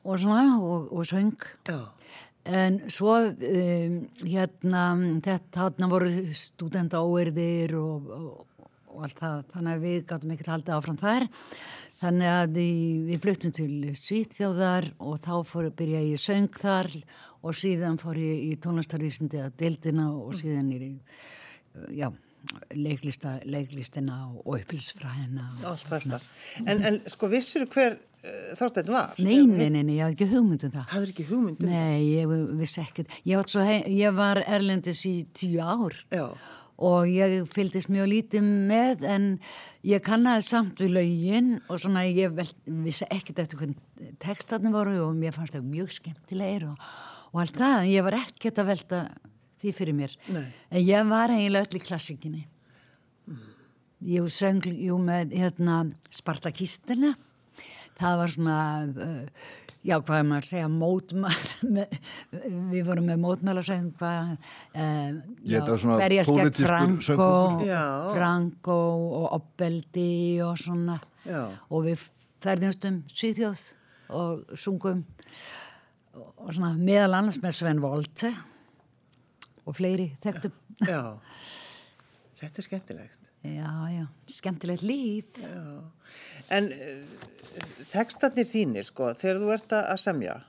og 0.03 0.21
svona 0.21 0.59
og, 0.59 0.89
og 0.93 1.09
söng 1.09 1.35
Já. 1.67 1.81
En 2.43 2.81
svo 2.91 3.13
um, 3.31 3.93
hérna 4.19 4.81
þetta 5.23 5.61
þarna 5.61 5.87
voru 5.87 6.09
stúdenda 6.35 6.99
óerðir 6.99 7.77
og, 7.79 8.09
og, 8.11 8.65
allt 8.99 9.17
það, 9.17 9.37
þannig 9.53 9.71
að 9.73 9.85
við 9.87 10.03
gáttum 10.09 10.33
ekki 10.35 10.49
haldið 10.51 10.75
áfram 10.75 10.99
þar 10.99 11.23
þannig 12.03 12.29
að 12.29 12.57
við, 12.57 12.81
við 13.07 13.21
fluttum 13.23 13.53
til 13.55 13.93
Svíþjóðar 13.97 14.89
og 15.01 15.15
þá 15.23 15.33
fór 15.47 15.69
að 15.69 15.77
byrja 15.79 16.03
ég 16.09 16.21
söng 16.21 16.59
þar 16.59 16.91
og 17.43 17.57
síðan 17.57 17.97
fór 18.01 18.19
ég 18.19 18.43
í 18.49 18.51
tónlistarvísindi 18.63 19.41
að 19.43 19.55
deildina 19.63 20.09
og 20.11 20.35
síðan 20.37 20.71
er 20.75 20.85
ég, 20.89 21.23
já, 21.95 22.09
leiklista, 22.75 23.37
leiklistina 23.45 24.23
og 24.43 24.57
þetta. 24.59 26.19
En, 26.65 26.81
en 26.89 26.99
sko 27.11 27.29
vissur 27.31 27.67
hver 27.67 27.95
uh, 27.97 28.49
Þorstein 28.59 28.91
var? 28.93 29.13
Nei, 29.19 29.43
nei, 29.47 29.69
nei, 29.69 29.83
nei, 29.83 29.99
ég 29.99 30.07
hafði 30.07 30.17
ekki 30.17 30.31
hugmyndum 30.33 30.73
það. 30.73 30.89
Hafður 30.95 31.13
ekki 31.13 31.29
hugmyndum? 31.29 31.71
Nei, 31.71 32.01
ég 32.17 32.35
vissi 32.59 32.83
ekkert. 32.83 33.15
Ég, 33.29 33.55
ég 33.93 34.19
var 34.19 34.43
erlendis 34.43 35.05
í 35.09 35.15
tíu 35.35 35.63
ár. 35.63 35.97
Já 36.13 36.27
og 36.83 37.07
ég 37.07 37.43
fylgist 37.53 37.91
mjög 37.93 38.09
lítið 38.09 38.45
með 38.69 39.03
en 39.07 39.25
ég 39.85 40.03
kannaði 40.03 40.45
samt 40.47 40.81
við 40.81 40.95
laugin 40.97 41.51
og 41.67 41.81
svona 41.81 42.05
ég 42.07 42.33
vel, 42.33 42.47
vissi 42.85 43.07
ekkert 43.09 43.43
eftir 43.43 43.61
hvernig 43.61 44.15
textatni 44.23 44.73
voru 44.73 44.97
og 45.05 45.17
mér 45.17 45.35
fannst 45.35 45.55
það 45.55 45.69
mjög 45.69 45.93
skemmtilegir 45.99 46.67
og, 46.71 46.87
og 47.31 47.43
allt 47.43 47.59
það 47.59 47.77
en 47.77 47.91
ég 47.91 48.07
var 48.07 48.17
ekkert 48.23 48.63
að 48.63 48.71
velta 48.73 49.03
því 49.63 49.75
fyrir 49.79 49.97
mér 49.97 50.15
Nei. 50.27 50.45
en 50.69 50.83
ég 50.83 51.09
var 51.09 51.33
eiginlega 51.33 51.67
öll 51.67 51.79
í 51.79 51.83
klassikinni 51.83 52.45
mm. 53.29 53.43
ég 54.13 54.31
söng 54.33 54.69
jú 54.71 54.99
með 55.01 55.35
hérna, 55.39 55.83
Spartakistina 56.13 57.13
það 57.99 58.21
var 58.21 58.33
svona 58.33 58.57
uh, 58.87 59.51
já 59.83 59.97
hvað 59.99 60.19
er 60.19 60.27
maður 60.29 60.45
að 60.45 60.49
segja 60.49 60.69
mótmæl 60.71 61.33
við 62.73 62.87
vorum 62.87 63.09
með 63.11 63.21
mótmæl 63.23 63.57
að 63.57 63.67
segja 63.67 63.89
hvað 63.99 64.33
uh, 64.79 65.97
verjast 65.99 66.35
gegn 66.37 66.53
Franko 66.59 67.29
Franko 68.13 68.79
og 69.19 69.27
Oppeldi 69.39 70.39
og 70.45 70.55
svona 70.59 70.99
já. 71.27 71.45
og 71.69 71.89
við 71.89 72.07
ferðumst 72.43 72.87
um 72.89 73.03
Svíþjóð 73.11 73.67
og 74.13 74.57
sungum 74.59 75.03
og 76.13 76.49
svona 76.51 76.73
meðal 76.77 77.13
annars 77.17 77.39
með 77.41 77.59
Sven 77.59 77.83
Volte 77.83 78.33
og 79.63 79.77
fleiri 79.77 80.11
þekktum. 80.23 80.55
Já, 80.87 81.01
þetta 82.39 82.63
er 82.63 82.67
skemmtilegt. 82.69 83.29
Já, 83.43 83.71
já, 83.91 84.05
skemmtilegt 84.31 84.85
líf. 84.87 85.41
Já, 85.41 85.59
en 86.55 86.71
uh, 86.71 87.29
tekstarnir 87.91 88.47
þínir 88.47 88.87
sko, 88.87 89.11
þegar 89.19 89.41
þú 89.41 89.53
ert 89.57 89.77
að 89.81 90.01
semja 90.03 90.41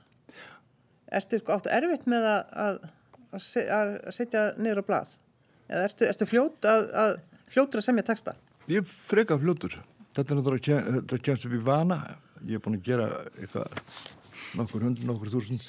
ertu 1.15 1.39
sko, 1.39 1.55
áttu 1.55 1.71
erfitt 1.73 2.07
með 2.09 2.27
að, 2.29 2.59
að, 2.65 2.79
að 3.35 3.93
setja 4.15 4.45
niður 4.59 4.83
á 4.83 4.87
blað? 4.89 5.13
Eða 5.65 5.87
ertu, 5.89 6.07
ertu 6.09 6.27
fljót 6.29 6.67
að, 6.69 6.83
að 7.01 7.15
fljótur 7.53 7.81
að 7.81 7.87
semja 7.87 8.05
teksta? 8.09 8.35
Ég 8.71 8.85
freka 8.89 9.37
fljótur. 9.41 9.79
Þetta 10.15 10.31
er 10.31 10.39
náttúrulega 10.39 10.77
að 11.01 11.23
kemst 11.25 11.47
upp 11.47 11.55
í 11.55 11.63
vana. 11.65 11.99
Ég 12.45 12.57
er 12.57 12.63
búin 12.63 12.77
að 12.79 12.87
gera 12.87 13.09
eitthvað 13.35 13.81
nokkur 14.59 14.85
hundru, 14.85 15.07
nokkur 15.09 15.33
þúsund 15.33 15.65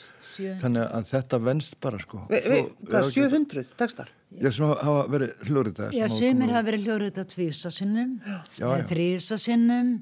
þannig 0.63 0.87
að 0.87 1.11
þetta 1.11 1.41
venst 1.43 1.77
bara 1.83 2.01
sko. 2.03 2.23
Vi, 2.31 2.41
vi, 2.47 2.61
Hvað, 2.91 3.11
700 3.15 3.75
tekstar? 3.81 4.11
Já, 4.37 4.51
sem 4.53 4.67
hafa 4.69 5.05
verið 5.13 5.47
hljóriðað 5.49 5.97
Já, 5.97 6.07
semir 6.13 6.53
hafa 6.53 6.67
verið 6.67 6.89
hljóriðað 6.89 7.29
tvísasinnum 7.33 8.17
eða 8.59 8.81
þrísasinnum 8.91 9.93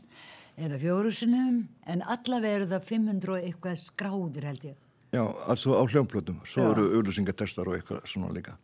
eða 0.64 0.78
fjórusinnum 0.80 1.60
en 1.90 2.04
allavega 2.14 2.60
eru 2.60 2.70
það 2.70 2.88
500 2.90 3.34
og 3.34 3.48
eitthvað 3.48 3.80
skráðir 3.82 4.48
held 4.48 4.68
ég. 4.70 4.76
Já, 5.14 5.22
altså 5.46 5.76
á 5.78 5.82
hljómblötum 5.86 6.40
svo 6.46 6.64
Já. 6.64 6.70
eru 6.72 6.86
auðlusingatekstar 6.98 7.70
og 7.70 7.78
eitthvað 7.78 8.06
svona 8.10 8.32
líka 8.34 8.56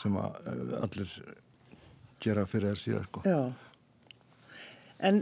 sem 0.00 0.16
að 0.18 0.38
uh, 0.50 0.72
allir 0.82 1.12
gera 2.24 2.46
fyrir 2.48 2.74
þér 2.74 2.82
síðan 2.82 3.06
sko. 3.08 3.22
Já. 3.28 3.40
En 5.04 5.20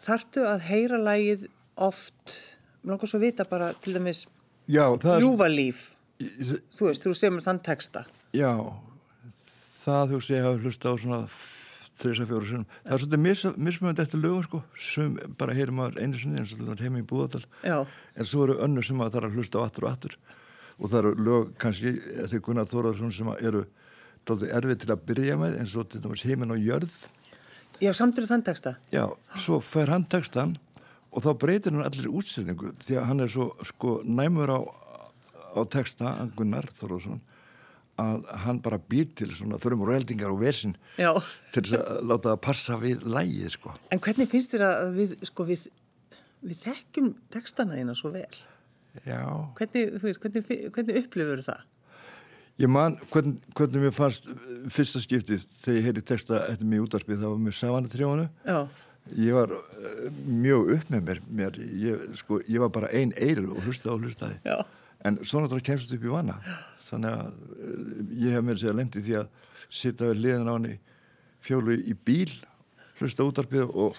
þartu 0.00 0.44
að 0.48 0.66
heyra 0.68 1.00
lægið 1.00 1.46
oft, 1.80 2.36
mér 2.82 2.94
langar 2.94 3.10
svo 3.10 3.20
að 3.20 3.26
vita 3.28 3.46
bara 3.48 3.72
til 3.80 3.94
dæmis 3.96 4.26
ljúvalíf 4.70 5.88
þú 6.20 6.90
veist, 6.90 7.04
þú 7.04 7.14
semur 7.16 7.44
þann 7.44 7.62
texta. 7.64 8.04
Já, 8.36 8.52
það 9.80 10.14
þú 10.14 10.20
sé 10.26 10.42
hafa 10.44 10.60
hlusta 10.60 10.92
á 10.92 10.94
svona 11.00 11.20
þrjus 12.00 12.20
að 12.22 12.30
fjóru 12.30 12.48
sinum. 12.48 12.66
Það 12.84 12.94
er 12.94 13.02
svolítið 13.02 13.22
mis, 13.24 13.44
mismönd 13.68 14.02
eftir 14.02 14.22
lögum 14.22 14.44
sko, 14.44 14.62
sem 14.76 15.16
bara 15.40 15.56
heyrir 15.56 15.74
maður 15.76 16.00
einu 16.00 16.20
sinni 16.20 16.40
eins 16.40 16.54
og 16.54 16.62
þetta 16.62 16.76
er 16.76 16.86
heima 16.86 17.02
í 17.02 17.08
búðatal 17.08 17.42
en 17.64 18.28
svo 18.28 18.46
eru 18.46 18.58
önnu 18.64 18.84
sem 18.84 18.96
maður 19.00 19.18
þarf 19.18 19.30
að 19.30 19.38
hlusta 19.38 19.60
á 19.60 19.64
aftur 19.66 19.86
og 19.86 19.92
aftur. 19.92 20.16
Og 20.80 20.88
það 20.88 21.00
eru 21.02 21.26
lög 21.26 21.54
kannski 21.60 21.94
eftir 22.24 22.44
Gunnar 22.44 22.68
Þóraðsson 22.70 23.12
sem 23.12 23.32
eru 23.38 23.66
doldið 24.28 24.54
erfið 24.56 24.82
til 24.84 24.92
að 24.94 25.04
byrja 25.10 25.40
með 25.40 25.58
eins 25.60 25.76
og 25.76 25.90
til 25.92 26.00
dæmis 26.04 26.24
heiminn 26.24 26.54
og 26.54 26.64
jörð. 26.64 26.96
Já, 27.80 27.92
samtur 27.96 28.26
þann 28.28 28.44
texta? 28.44 28.74
Já, 28.92 29.06
svo 29.40 29.60
fær 29.64 29.92
hann 29.92 30.04
textan 30.08 30.58
og 31.10 31.24
þá 31.24 31.30
breytir 31.42 31.74
hann 31.74 31.86
allir 31.86 32.12
útsetningu 32.12 32.74
því 32.82 33.00
að 33.00 33.08
hann 33.10 33.24
er 33.24 33.32
svo 33.32 33.50
sko 33.66 33.98
næmur 34.06 34.52
á, 34.54 34.60
á 35.58 35.60
texta, 35.70 36.14
Gunnar 36.36 36.70
Þóraðsson 36.78 37.20
að 38.00 38.28
hann 38.44 38.60
bara 38.64 38.78
býr 38.80 39.10
til 39.18 39.30
svona 39.34 39.58
þurfum 39.60 39.88
röldingar 39.88 40.32
og 40.32 40.40
versin 40.40 40.76
Já. 40.96 41.12
til 41.54 41.64
að 41.76 42.00
láta 42.08 42.32
það 42.32 42.42
passa 42.46 42.78
við 42.80 43.04
lægið 43.04 43.56
sko. 43.56 43.74
En 43.92 44.02
hvernig 44.02 44.30
finnst 44.30 44.54
þér 44.54 44.66
að 44.68 44.94
við, 44.96 45.16
sko, 45.28 45.46
við, 45.48 45.66
við 46.44 46.62
þekkjum 46.64 47.10
textana 47.34 47.76
þína 47.76 47.96
svo 47.98 48.12
vel? 48.14 48.30
Já. 49.06 49.20
Hvernig, 49.58 50.00
hvernig, 50.00 50.46
hvernig 50.74 51.02
upplifur 51.02 51.44
það? 51.46 51.66
Ég 52.60 52.68
man 52.68 52.98
hvernig, 53.08 53.38
hvernig 53.56 53.86
mér 53.86 53.92
fannst 53.96 54.28
fyrsta 54.72 55.00
skiptið 55.00 55.44
þegar 55.62 55.78
ég 55.78 55.86
heyri 55.88 56.02
texta 56.04 56.42
eftir 56.50 56.68
mig 56.68 56.82
útarpið, 56.84 57.22
það 57.22 57.32
var 57.32 57.44
með 57.46 57.56
Savana 57.56 57.92
trjónu. 57.92 58.26
Já. 58.44 58.58
Ég 59.16 59.34
var 59.34 59.52
uh, 59.56 59.62
mjög 60.26 60.74
upp 60.76 60.92
með 60.92 61.06
mér, 61.08 61.22
mér 61.40 61.56
ég, 61.60 62.04
sko, 62.20 62.40
ég 62.46 62.62
var 62.62 62.70
bara 62.74 62.92
ein 62.94 63.14
eirur 63.18 63.56
og 63.56 63.64
hlustaði 63.64 63.94
og 63.94 64.04
hlustaði. 64.04 64.38
Já. 64.46 64.58
En 65.08 65.16
svona 65.24 65.48
þá 65.50 65.64
kemst 65.70 65.94
upp 65.96 66.04
í 66.04 66.12
vana. 66.12 66.36
Þannig 66.84 67.16
að 67.16 67.26
uh, 67.30 68.14
ég 68.26 68.36
hef 68.36 68.46
mér 68.46 68.60
segja 68.60 68.76
lendi 68.76 69.04
því 69.06 69.18
að 69.22 69.48
sitta 69.70 70.10
við 70.10 70.24
liðan 70.24 70.50
á 70.50 70.54
hann 70.54 70.70
í 70.70 70.76
fjólu 71.40 71.76
í 71.80 71.96
bíl, 71.96 72.32
hlusta 73.00 73.24
útarpið 73.24 73.70
og 73.72 73.96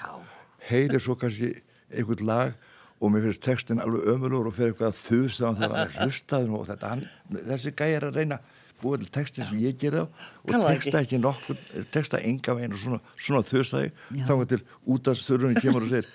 heyri 0.69 0.99
svo 1.01 1.15
kannski 1.17 1.55
einhvern 1.89 2.27
lag 2.27 2.53
og 3.01 3.09
mér 3.09 3.25
finnst 3.25 3.43
textin 3.43 3.81
alveg 3.81 4.05
ömulur 4.13 4.49
og 4.49 4.55
fyrir 4.55 4.75
eitthvað 4.75 4.91
að 4.91 4.99
þusa 5.01 5.49
á 5.49 5.51
það 5.57 5.77
að 5.79 5.95
hlustaði 5.97 6.51
og 6.53 6.67
þetta, 6.69 6.91
hann, 6.91 7.05
þessi 7.49 7.73
gæi 7.73 7.89
er 7.95 8.05
að 8.07 8.19
reyna 8.19 8.37
búið 8.81 9.05
til 9.05 9.13
textin 9.19 9.47
sem 9.47 9.61
ég 9.61 9.77
gerði 9.81 10.03
á 10.03 10.07
og 10.07 10.65
texta 10.65 11.01
ekki 11.03 11.21
nokkur, 11.21 11.61
texta 11.93 12.19
enga 12.25 12.57
veginn 12.57 12.75
og 12.75 12.81
svona, 12.81 12.99
svona 13.15 13.45
þusaði. 13.47 13.93
Þá 14.27 14.33
er 14.35 14.51
til 14.51 14.61
út 14.95 15.11
af 15.11 15.21
þurrunni 15.21 15.63
kemur 15.63 15.87
og 15.87 15.93
segir 15.93 16.11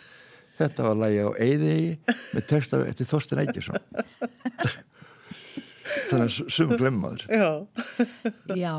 þetta 0.57 0.89
var 0.89 1.01
lægi 1.05 1.23
á 1.25 1.31
Eiðegi 1.37 1.95
með 2.09 2.47
texta 2.49 2.83
eftir 2.89 3.09
Þorstin 3.11 3.43
Eikesson 3.43 3.81
þannig 6.09 6.27
að 6.27 6.53
sum 6.57 6.77
glemmaður 6.77 7.27
Já. 7.29 7.51
Já 8.57 8.75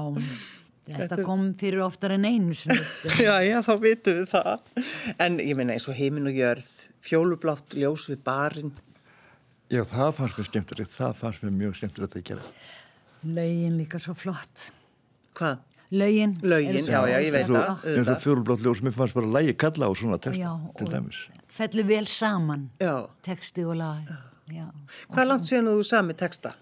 Þetta 0.88 1.24
kom 1.28 1.50
fyrir 1.60 1.84
oftar 1.84 2.16
en 2.16 2.26
einu 2.28 2.56
Já, 3.26 3.34
já, 3.44 3.58
þá 3.66 3.74
vitum 3.84 4.22
við 4.22 4.30
það. 4.32 4.70
En 5.20 5.36
ég 5.44 5.58
meina 5.60 5.76
eins 5.76 5.88
og 5.92 5.98
heiminn 5.98 6.30
og 6.30 6.38
jörð 6.38 6.70
fjólublátt 7.04 7.76
ljós 7.76 8.06
við 8.08 8.22
barinn. 8.24 8.72
Já, 9.68 9.82
það 9.84 10.14
fannst 10.16 10.40
mér 10.40 10.48
skemmtilegt 10.48 10.94
það 10.94 11.18
fannst 11.20 11.44
mér 11.44 11.58
mjög 11.60 11.76
skemmtilegt 11.82 12.16
að 12.16 12.24
gera 12.30 12.46
Laugin 13.24 13.80
líka 13.80 14.02
svo 14.02 14.16
flott 14.18 14.70
Hvað? 15.38 15.64
Laugin 15.92 16.38
Laugin, 16.44 16.82
já, 16.84 17.02
já, 17.08 17.18
ég 17.24 17.34
veit 17.34 17.50
það 17.50 17.90
eins 17.96 18.14
og 18.14 18.24
fjólublátt 18.24 18.64
ljós, 18.66 18.84
mér 18.84 18.96
fannst 18.96 19.18
bara 19.18 19.34
lægi 19.40 19.58
kalla 19.58 19.88
á 19.88 19.92
svona 19.96 20.20
texta 20.20 20.44
já, 20.44 20.54
til 20.78 20.90
dæmis 20.92 21.28
Fellu 21.48 21.88
vel 21.88 22.08
saman 22.12 22.70
já. 22.82 23.08
texti 23.24 23.66
og 23.66 23.78
lag 23.80 24.16
Hvað 24.48 25.22
er 25.22 25.28
langt 25.28 25.48
síðan 25.50 25.70
þú 25.74 25.84
sami 25.88 26.16
texta? 26.16 26.54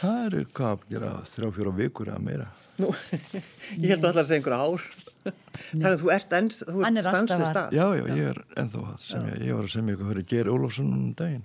Það 0.00 0.20
eru 0.24 0.42
hvað 0.56 0.70
að 0.72 0.84
gera 0.94 1.08
þrjá 1.28 1.48
fjóra 1.56 1.72
vikur 1.76 2.08
eða 2.08 2.20
meira. 2.24 2.46
Nú, 2.80 2.88
ég 3.82 3.90
held 3.92 4.06
að 4.08 4.14
það 4.16 4.20
er 4.22 4.36
einhverja 4.38 4.60
ár. 4.64 4.86
Þannig 5.70 5.88
að 5.90 5.96
þú 6.00 6.12
ert 6.14 6.36
ennst, 6.38 6.62
þú 6.64 6.84
ert 6.88 7.00
stanslega 7.04 7.50
stað. 7.50 7.76
Já, 7.76 7.84
já, 7.98 8.04
ég 8.16 8.30
er 8.30 8.40
ennþá 8.62 8.84
að 8.94 9.02
semja. 9.04 9.34
Ég 9.44 9.58
var 9.58 9.66
að 9.68 9.74
semja 9.74 9.94
eitthvað 9.94 10.12
fyrir 10.14 10.28
Geri 10.32 10.54
Ólafsson 10.54 10.94
um 10.96 11.10
daginn. 11.18 11.44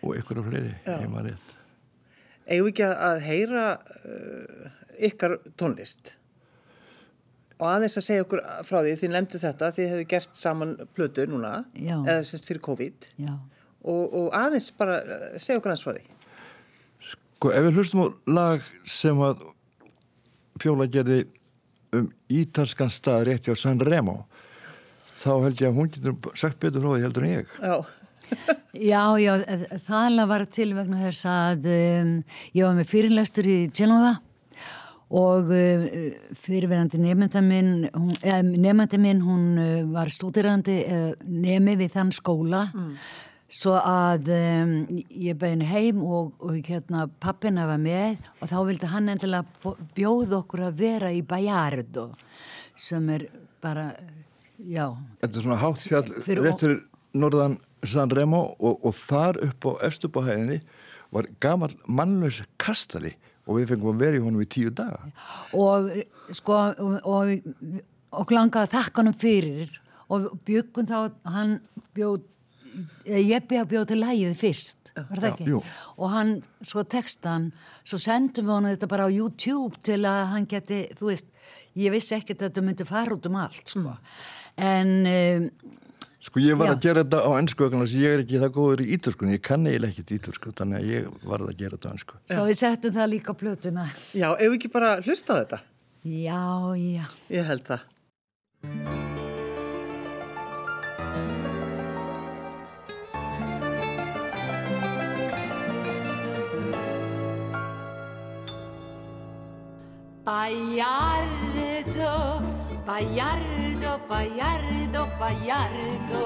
Og 0.00 0.14
ykkur 0.20 0.40
af 0.44 0.46
fleiri, 0.46 0.76
ég 0.86 1.10
maður 1.10 1.32
rétt. 1.32 1.56
Egu 2.50 2.70
ekki 2.72 2.86
að 2.86 3.20
heyra 3.24 3.66
uh, 3.78 4.70
ykkar 5.06 5.38
tónlist? 5.60 6.16
Og 7.60 7.68
aðeins 7.68 7.98
að 8.00 8.06
segja 8.06 8.24
okkur 8.24 8.40
frá 8.64 8.78
því, 8.80 8.94
þið 9.02 9.12
nefndu 9.14 9.40
þetta, 9.42 9.72
þið 9.76 9.90
hefðu 9.92 10.06
gert 10.14 10.38
saman 10.38 10.76
plötu 10.96 11.26
núna, 11.28 11.52
já. 11.76 11.98
eða 11.98 12.22
semst 12.28 12.48
fyrir 12.48 12.62
COVID. 12.64 13.10
Já. 13.20 13.34
Og, 13.84 14.16
og 14.16 14.30
aðeins 14.36 14.70
bara 14.76 14.96
segja 15.36 15.60
okkur 15.60 15.74
aðeins 15.74 15.84
frá 15.84 15.98
því. 15.98 16.06
Sko 17.10 17.52
ef 17.56 17.66
við 17.68 17.80
hlustum 17.80 18.02
á 18.02 18.08
lag 18.32 18.72
sem 18.88 19.20
að 19.24 19.44
fjóla 20.60 20.88
gerði 20.92 21.22
um 21.96 22.08
ítalskan 22.32 22.92
stað 22.92 23.26
rétt 23.28 23.48
hjá 23.48 23.56
San 23.58 23.80
Remo 23.82 24.22
þá 25.20 25.32
held 25.44 25.60
ég 25.60 25.68
að 25.68 25.78
hún 25.78 25.90
getur 25.92 26.36
sagt 26.38 26.60
betur 26.62 26.84
frá 26.84 26.94
því 26.94 27.04
heldur 27.04 27.26
en 27.26 27.34
ég. 27.34 27.56
Já. 27.60 27.74
Já, 28.74 29.02
já, 29.20 29.32
það 29.86 30.18
var 30.30 30.44
til 30.52 30.72
vegna 30.76 31.00
þess 31.06 31.26
að 31.30 31.70
um, 31.74 32.12
ég 32.56 32.66
var 32.66 32.76
með 32.78 32.90
fyrirlæstur 32.92 33.48
í 33.50 33.58
Genova 33.76 34.16
og 35.10 35.48
uh, 35.50 35.86
fyrirverandi 36.38 37.00
nefnda 37.02 37.40
minn, 37.42 37.72
hún, 37.96 38.12
nefnda 38.62 39.00
minn 39.02 39.24
hún 39.26 39.48
uh, 39.58 39.72
var 39.94 40.12
stúdirandi 40.14 40.76
uh, 40.86 41.08
nemi 41.26 41.74
við 41.80 41.96
þann 41.96 42.12
skóla. 42.14 42.66
Svo 43.50 43.72
að 43.82 44.28
um, 44.30 44.74
ég 45.10 45.34
beðin 45.40 45.64
heim 45.66 46.04
og, 46.06 46.36
og 46.38 46.60
hérna 46.70 47.08
pappina 47.18 47.64
var 47.66 47.80
með 47.82 48.20
og 48.38 48.46
þá 48.52 48.58
vildi 48.68 48.90
hann 48.92 49.10
endilega 49.10 49.72
bjóða 49.98 50.36
okkur 50.44 50.62
að 50.68 50.76
vera 50.84 51.10
í 51.10 51.24
Bajardo 51.26 52.04
sem 52.78 53.08
er 53.10 53.24
bara, 53.60 53.88
já, 54.62 54.86
Þetta 55.18 55.34
er 55.34 55.42
svona 55.48 55.58
hátt 55.64 55.82
fjall 55.82 56.06
Fyrir- 56.22 56.46
rétt 56.46 56.62
fyrir 56.62 56.78
norðan 57.18 57.58
San 57.86 58.12
Remo 58.12 58.42
og, 58.58 58.84
og 58.84 58.94
þar 58.96 59.40
upp 59.46 59.66
á 59.66 59.72
efstubáhæðinni 59.88 60.60
var 61.10 61.28
gamal 61.42 61.72
mannlaus 61.86 62.42
kastali 62.60 63.14
og 63.48 63.58
við 63.58 63.72
fengum 63.72 63.94
að 63.94 64.02
vera 64.04 64.18
í 64.18 64.24
honum 64.24 64.44
í 64.44 64.48
tíu 64.50 64.70
daga. 64.74 65.10
og 65.56 65.90
sko 66.36 66.58
og, 66.70 66.98
og, 67.08 68.30
langaði 68.30 68.68
að 68.68 68.74
þakka 68.76 69.02
hann 69.02 69.16
fyrir 69.16 69.80
og 70.10 70.28
bjökkum 70.46 70.88
þá 70.90 70.98
hann 71.30 71.56
bjóð 71.96 72.26
ég 73.10 73.48
bjóð 73.48 73.88
til 73.90 73.98
lægið 73.98 74.36
fyrst 74.38 74.92
var 74.94 75.18
það 75.18 75.26
Já, 75.26 75.32
ekki? 75.32 75.48
jú. 75.50 75.62
og 75.96 76.12
hann, 76.12 76.32
svo 76.62 76.84
textan 76.86 77.50
svo 77.82 77.98
sendum 78.02 78.46
við 78.46 78.54
hann 78.54 78.70
þetta 78.70 78.90
bara 78.90 79.08
á 79.08 79.10
YouTube 79.10 79.80
til 79.86 80.00
að 80.06 80.22
hann 80.34 80.46
geti, 80.50 80.84
þú 80.98 81.10
veist 81.10 81.30
ég 81.78 81.94
vissi 81.94 82.16
ekki 82.16 82.36
að 82.36 82.46
þetta 82.46 82.64
myndi 82.66 82.86
fara 82.86 83.16
út 83.16 83.26
um 83.26 83.38
allt 83.40 83.74
sko. 83.74 83.96
en 84.60 84.94
um, 85.10 85.48
Sko 86.20 86.40
ég 86.44 86.56
var 86.60 86.68
Já. 86.68 86.72
að 86.74 86.80
gera 86.84 87.02
þetta 87.04 87.20
á 87.24 87.30
ennsku 87.40 87.64
vegna 87.64 87.84
þess 87.86 87.94
að 87.96 88.02
ég 88.04 88.14
er 88.16 88.22
ekki 88.24 88.40
það 88.42 88.50
góður 88.58 88.82
í 88.84 88.88
ítörskunni, 88.96 89.36
ég 89.38 89.44
kann 89.46 89.64
eiginlega 89.70 89.94
ekkert 89.94 90.12
ítörsku 90.18 90.52
þannig 90.58 90.76
að 90.82 90.90
ég 90.92 91.06
var 91.30 91.44
að 91.46 91.54
gera 91.62 91.78
þetta 91.78 91.88
á 91.88 91.92
ennsku. 91.96 92.18
svo 92.28 92.44
við 92.50 92.58
settum 92.60 92.96
það 92.98 93.08
líka 93.14 93.32
á 93.32 93.40
plötuna 93.40 93.86
Já, 94.12 94.28
ef 94.36 94.56
ekki 94.58 94.68
bara 94.74 94.90
hlusta 95.00 95.32
á 95.32 95.36
þetta. 95.40 95.60
já, 96.04 96.42
já 96.76 97.04
Ég 97.32 97.48
held 97.48 97.64
það. 97.70 97.88
Bayardo, 111.10 112.40
Bayardo, 112.86 114.00
Bayardo, 114.08 115.06
Bayardo. 115.18 116.24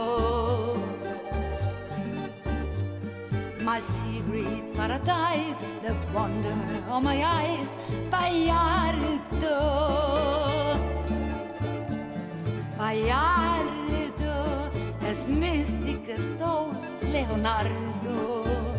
My 3.62 3.80
secret 3.80 4.62
paradise, 4.74 5.58
the 5.82 5.94
wonder 6.14 6.56
of 6.88 7.02
my 7.02 7.24
eyes, 7.24 7.76
Bayardo. 8.10 9.58
Bayardo, 12.78 14.36
as 15.02 15.26
mystic 15.26 16.08
as 16.08 16.38
soul, 16.38 16.74
Leonardo. 17.02 18.73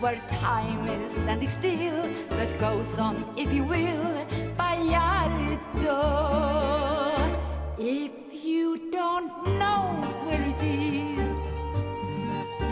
Where 0.00 0.20
time 0.30 0.88
is 0.88 1.12
standing 1.12 1.50
still, 1.50 2.08
but 2.30 2.56
goes 2.60 2.98
on, 2.98 3.24
if 3.36 3.52
you 3.52 3.64
will, 3.64 4.26
Bayardo. 4.56 5.98
If 7.78 8.12
you 8.32 8.90
don't 8.92 9.32
know 9.58 9.82
where 10.24 10.40
it 10.54 10.62
is, 10.62 11.40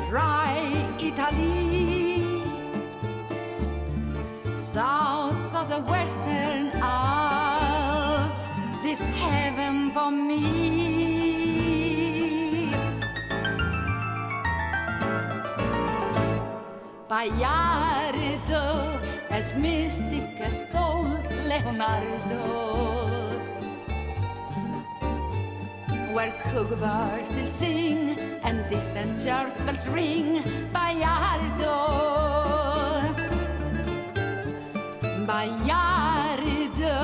try 0.08 0.54
Italy. 1.00 2.22
South 4.54 5.54
of 5.54 5.68
the 5.68 5.80
Western 5.90 6.70
Alps, 6.80 8.46
this 8.82 9.04
heaven 9.04 9.90
for 9.90 10.10
me. 10.12 11.25
Bayardo, 17.16 19.00
as 19.30 19.54
mystic 19.54 20.38
as 20.38 20.68
soul 20.70 21.08
Leonardo. 21.48 22.42
Where 26.12 26.34
kookaburras 26.44 27.24
still 27.24 27.46
sing 27.46 28.18
and 28.44 28.68
distant 28.68 29.18
church 29.24 29.56
bells 29.64 29.88
ring, 29.88 30.42
Bayardo. 30.74 31.78
Bayardo, 35.24 36.96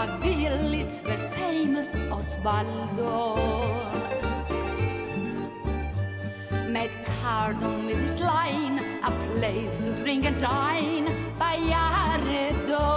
a 0.00 0.04
village 0.22 0.96
where 1.02 1.30
famous 1.32 1.90
Osvaldo 2.14 3.80
made 6.70 6.90
cardon 7.20 7.84
with 7.86 7.98
his 7.98 8.20
line, 8.20 8.78
a 9.02 9.10
place 9.40 9.78
to 9.78 9.90
drink 10.02 10.26
and 10.26 10.38
dine, 10.38 11.06
by 11.38 11.56
Bayardo. 11.56 12.88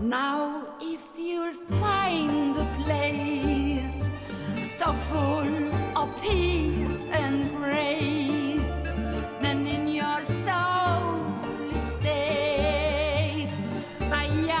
Now, 0.00 0.66
if 0.80 1.00
you'll 1.16 1.52
find 1.78 2.56
a 2.56 2.66
place 2.82 4.10
so 4.78 4.92
full 5.10 5.52
of 5.96 6.08
peace 6.20 7.06
and 7.12 7.38
praise, 7.62 8.82
then 9.40 9.64
in 9.68 9.86
your 9.86 10.24
soul 10.24 11.24
it 11.70 11.86
stays, 11.96 13.50
Bayardo. 14.10 14.60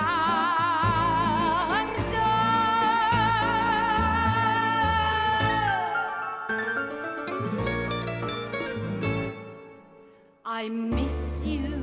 I 10.60 10.68
miss 10.68 11.42
you, 11.42 11.82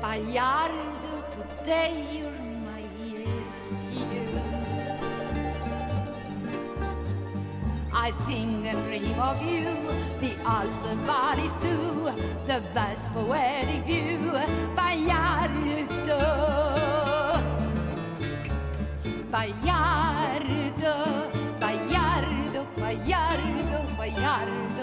Bayardo, 0.00 1.12
today 1.36 1.92
you're 2.10 2.30
my 2.64 2.80
issue. 3.12 4.40
I 7.92 8.12
think 8.24 8.64
and 8.64 8.78
dream 8.86 9.20
of 9.20 9.42
you, 9.42 9.68
the 10.22 10.32
ulcer 10.48 10.96
bodies 11.06 11.52
do, 11.60 12.10
the 12.46 12.60
vast 12.72 13.12
poetic 13.12 13.84
view, 13.84 14.32
Bayardo. 14.74 16.20
Bayardo, 19.34 20.96
Bayardo, 21.60 22.64
Bayardo, 22.80 23.80
Bayardo. 23.98 24.73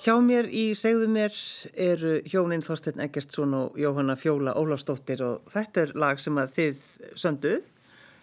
Hjá 0.02 0.16
mér 0.26 0.46
í 0.50 0.66
segðu 0.78 1.08
mér 1.14 1.34
eru 1.82 2.12
hjónin 2.30 2.62
Þorstein 2.66 3.02
Eggertsson 3.06 3.56
og 3.58 3.80
Jóhanna 3.82 4.14
Fjóla 4.22 4.54
Ólafsdóttir 4.58 5.22
og 5.26 5.50
þetta 5.50 5.88
er 5.88 5.96
lag 6.04 6.22
sem 6.22 6.38
að 6.42 6.54
þið 6.60 6.84
sönduð. 7.24 7.60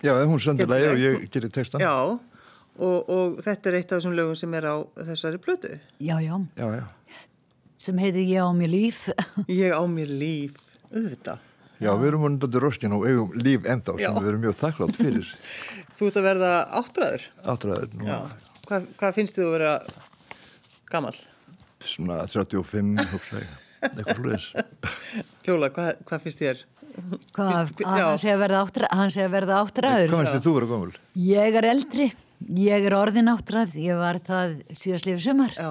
Já, 0.07 0.13
hún 0.31 0.39
söndur 0.43 0.71
lagi 0.71 0.87
og 0.93 1.03
ég 1.03 1.27
gerir 1.35 1.51
textan. 1.55 1.83
Já, 1.83 1.95
og, 2.79 3.11
og 3.11 3.43
þetta 3.43 3.73
er 3.73 3.81
eitt 3.81 3.91
af 3.91 3.99
þessum 3.99 4.15
lögum 4.19 4.39
sem 4.39 4.55
er 4.59 4.71
á 4.71 4.77
þessari 5.11 5.43
plötu. 5.43 5.75
Já, 5.99 6.17
já, 6.23 6.39
Já, 6.59 6.69
já. 6.79 6.87
sem 7.79 7.99
heitir 7.99 8.27
Ég 8.31 8.47
á 8.47 8.51
mér 8.55 8.71
líf. 8.75 9.09
Ég 9.51 9.75
á 9.75 9.83
mér 9.91 10.15
líf, 10.23 10.55
auðvitað. 10.95 11.48
Já, 11.79 11.91
við 11.95 12.09
erum 12.11 12.25
vonandi 12.27 12.49
til 12.51 12.63
roskin 12.65 12.95
og 12.97 13.05
eigum 13.07 13.35
líf 13.39 13.67
ennþá 13.71 13.95
Já. 14.01 14.09
sem 14.09 14.19
við 14.23 14.29
erum 14.33 14.43
mjög 14.47 14.57
þakklátt 14.59 14.97
fyrir 14.99 15.29
Þú 15.99 16.09
ert 16.09 16.19
að 16.21 16.27
verða 16.29 16.51
áttræður. 16.79 17.23
áttræður 17.55 17.89
nú. 17.99 18.07
Já. 18.07 18.19
Hvað, 18.69 18.85
hvað 19.01 19.15
finnst 19.17 19.39
þið 19.39 19.47
að 19.49 19.55
vera 19.57 19.73
gammal? 20.93 21.15
Svona 21.83 22.19
35, 22.31 22.93
hugsa 23.13 23.41
ég, 23.43 23.55
eitthvað 23.89 24.19
slúðis. 24.21 24.47
Fjóla, 25.47 25.71
hvað, 25.75 25.91
hvað 26.09 26.23
finnst 26.27 26.43
þér? 26.45 26.63
Hvað, 27.35 27.73
Já. 27.83 27.89
hann 28.09 28.19
sé 28.23 28.31
að 28.35 28.41
verða 28.43 28.61
áttra- 28.65 28.91
hann 28.99 29.13
sé 29.15 29.23
að 29.27 29.35
verða 29.37 29.59
áttræður. 29.63 30.09
Hvað 30.13 30.23
finnst 30.25 30.37
þið 30.39 30.47
þú 30.49 30.55
vera 30.59 30.71
gömul? 30.73 30.95
Ég 31.29 31.59
er 31.61 31.69
eldri, 31.73 32.09
ég 32.63 32.87
er 32.89 32.97
orðin 32.99 33.31
áttræð, 33.35 33.75
ég 33.85 33.99
var 34.01 34.19
það 34.27 34.57
síðast 34.75 35.07
lífið 35.11 35.25
sumar 35.29 35.55
Já. 35.59 35.69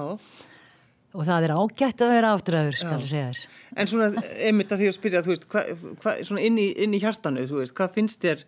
og 1.16 1.24
það 1.28 1.48
er 1.48 1.56
ágætt 1.56 2.04
að 2.04 2.12
vera 2.16 2.34
áttræður, 2.36 2.78
skal 2.80 2.96
ég 3.00 3.10
segja 3.12 3.28
þess. 3.32 3.48
En 3.78 3.86
svona, 3.90 4.08
einmitt 4.42 4.72
að 4.74 4.80
því 4.82 4.88
að 4.90 4.96
spyrja, 4.96 5.20
þú 5.26 5.30
veist, 5.34 5.44
hvað, 5.52 5.68
hvað, 6.02 6.22
svona 6.26 6.42
inn 6.48 6.56
í, 6.58 6.64
inn 6.84 6.96
í 6.96 7.00
hjartanu, 7.02 7.44
þú 7.50 7.60
veist, 7.60 7.74
hvað 7.78 7.92
finnst 7.94 8.24
þér, 8.24 8.42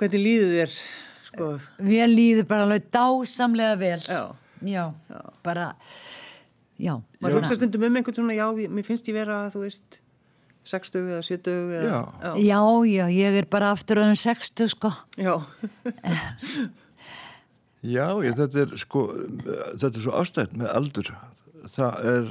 hvernig 0.00 0.22
líður 0.24 0.54
þér, 0.56 0.74
sko, 1.28 1.50
Mér 1.86 2.10
líður 2.10 2.48
bara 2.50 2.66
alveg 2.66 2.88
dásamlega 2.96 3.76
vel. 3.84 4.00
já. 4.08 4.24
Já, 4.66 4.82
bara, 5.44 5.66
já. 6.80 6.94
Maður 7.20 7.42
hugsa 7.42 7.58
stundum 7.60 7.84
um 7.86 7.98
einhvern 8.00 8.16
svona, 8.16 8.34
já, 8.34 8.46
mér 8.72 8.86
finnst 8.88 9.06
ég 9.10 9.14
vera, 9.18 9.42
þú 9.52 9.66
veist, 9.66 10.00
60 10.66 11.04
eða 11.12 11.20
70 11.22 11.52
eða, 11.76 11.82
Já. 11.86 12.30
Já, 12.42 12.60
já, 12.90 13.04
ég 13.14 13.36
er 13.38 13.46
bara 13.52 13.68
aftur 13.76 14.00
öðum 14.02 14.16
60 14.18 14.72
sko. 14.72 14.90
já. 15.20 15.36
Já, 17.86 18.08
ég, 18.24 18.34
þetta 18.34 18.62
er 18.64 18.72
sko, 18.80 19.02
þetta 19.46 19.92
er 19.92 20.02
svo 20.02 20.14
ástætt 20.18 20.54
með 20.58 20.72
aldur. 20.74 21.10
Það 21.12 21.45
er, 21.66 22.26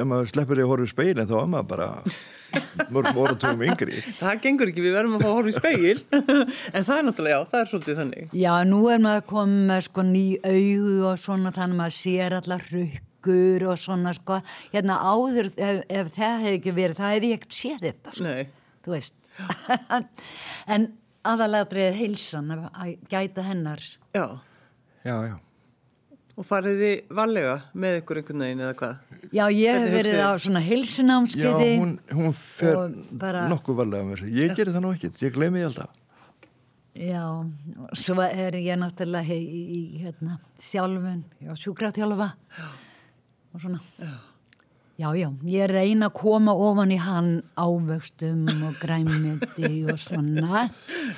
ef 0.00 0.06
maður 0.10 0.28
sleppur 0.30 0.58
í 0.60 0.64
að 0.64 0.70
horfa 0.72 0.86
í 0.88 0.90
speilin 0.92 1.28
þá 1.30 1.34
er 1.40 1.50
maður 1.52 1.68
bara 1.70 1.88
mörgum 2.90 3.20
orðatugum 3.24 3.62
yngri. 3.68 4.00
það 4.20 4.40
gengur 4.44 4.70
ekki, 4.72 4.82
við 4.86 4.96
verðum 4.96 5.16
að 5.18 5.22
fá 5.24 5.28
að 5.30 5.36
horfa 5.36 5.52
í 5.52 5.58
speil 5.58 5.98
en 6.74 6.86
það 6.88 6.96
er 6.96 7.06
náttúrulega, 7.08 7.36
já, 7.36 7.50
það 7.52 7.60
er 7.60 7.70
svolítið 7.72 8.00
þannig 8.00 8.34
Já, 8.40 8.52
nú 8.70 8.80
er 8.90 9.02
maður 9.04 9.26
komið 9.30 9.62
með 9.70 9.84
sko 9.86 10.04
ný 10.10 10.24
augu 10.50 10.96
og 11.10 11.20
svona 11.22 11.52
þannig 11.56 11.76
að 11.76 11.80
maður 11.82 11.96
sér 12.00 12.36
allar 12.40 12.66
rukkur 12.74 13.66
og 13.70 13.80
svona 13.82 14.14
sko. 14.16 14.38
Hérna 14.72 14.96
áður, 15.04 15.50
ef, 15.60 15.82
ef 16.00 16.10
það 16.16 16.36
hefði 16.46 16.56
ekki 16.60 16.74
verið, 16.80 16.96
það 17.02 17.14
hefði 17.14 17.30
ég 17.34 17.38
ekkert 17.40 17.58
séð 17.60 17.84
þetta 17.90 18.14
sko. 18.16 18.24
Nei, 18.26 18.48
Þú 18.80 18.94
veist. 18.96 19.30
en 20.74 20.86
aðalatrið 21.28 21.86
er 21.90 21.98
heilsan 22.00 22.54
að 22.56 22.94
gæta 23.12 23.44
hennar. 23.44 23.82
já 24.16 24.24
Já, 25.04 25.14
já. 25.30 25.36
Og 26.40 26.46
farið 26.48 26.78
þið 26.80 27.14
varlega 27.20 27.54
með 27.84 27.96
ykkur 28.00 28.20
einhvern 28.22 28.44
veginn 28.46 28.62
eða 28.64 28.76
hvað 28.80 28.96
Já, 29.36 29.44
ég 29.54 29.76
hef 29.78 29.90
verið 29.94 30.20
á 30.24 30.30
svona 30.40 30.60
Já, 30.64 30.68
heilsunámskeiði. 30.72 31.70
hún, 31.78 31.92
hún 32.16 32.32
fer 32.34 32.78
bara- 33.20 33.44
nokkuð 33.52 33.76
varlega 33.84 34.06
með 34.08 34.16
þessu. 34.22 34.30
Ég 34.40 34.54
gerir 34.58 34.72
það 34.74 34.82
nú 34.86 34.92
ekkert, 34.96 35.20
ég 35.22 35.34
gleymi 35.36 35.60
ég 35.62 35.68
alltaf. 35.70 35.92
Já, 37.00 37.22
svo 37.94 38.16
er 38.26 38.56
ég 38.58 38.80
náttúrulega 38.80 39.36
í, 39.36 39.60
í, 39.76 39.82
hérna, 40.02 40.40
þjálfun, 40.58 41.20
já, 41.46 41.52
sjúkraþjálfa 41.62 42.32
og 43.54 43.60
svona. 43.62 43.78
Já. 44.00 44.10
Já, 45.00 45.28
ég 45.48 45.70
reyna 45.70 46.10
að 46.10 46.16
koma 46.18 46.52
ofan 46.52 46.90
í 46.92 46.98
hann 47.00 47.30
ávöxtum 47.56 48.42
og 48.68 48.76
græmiti 48.82 49.70
og 49.88 49.96
svona 50.00 50.66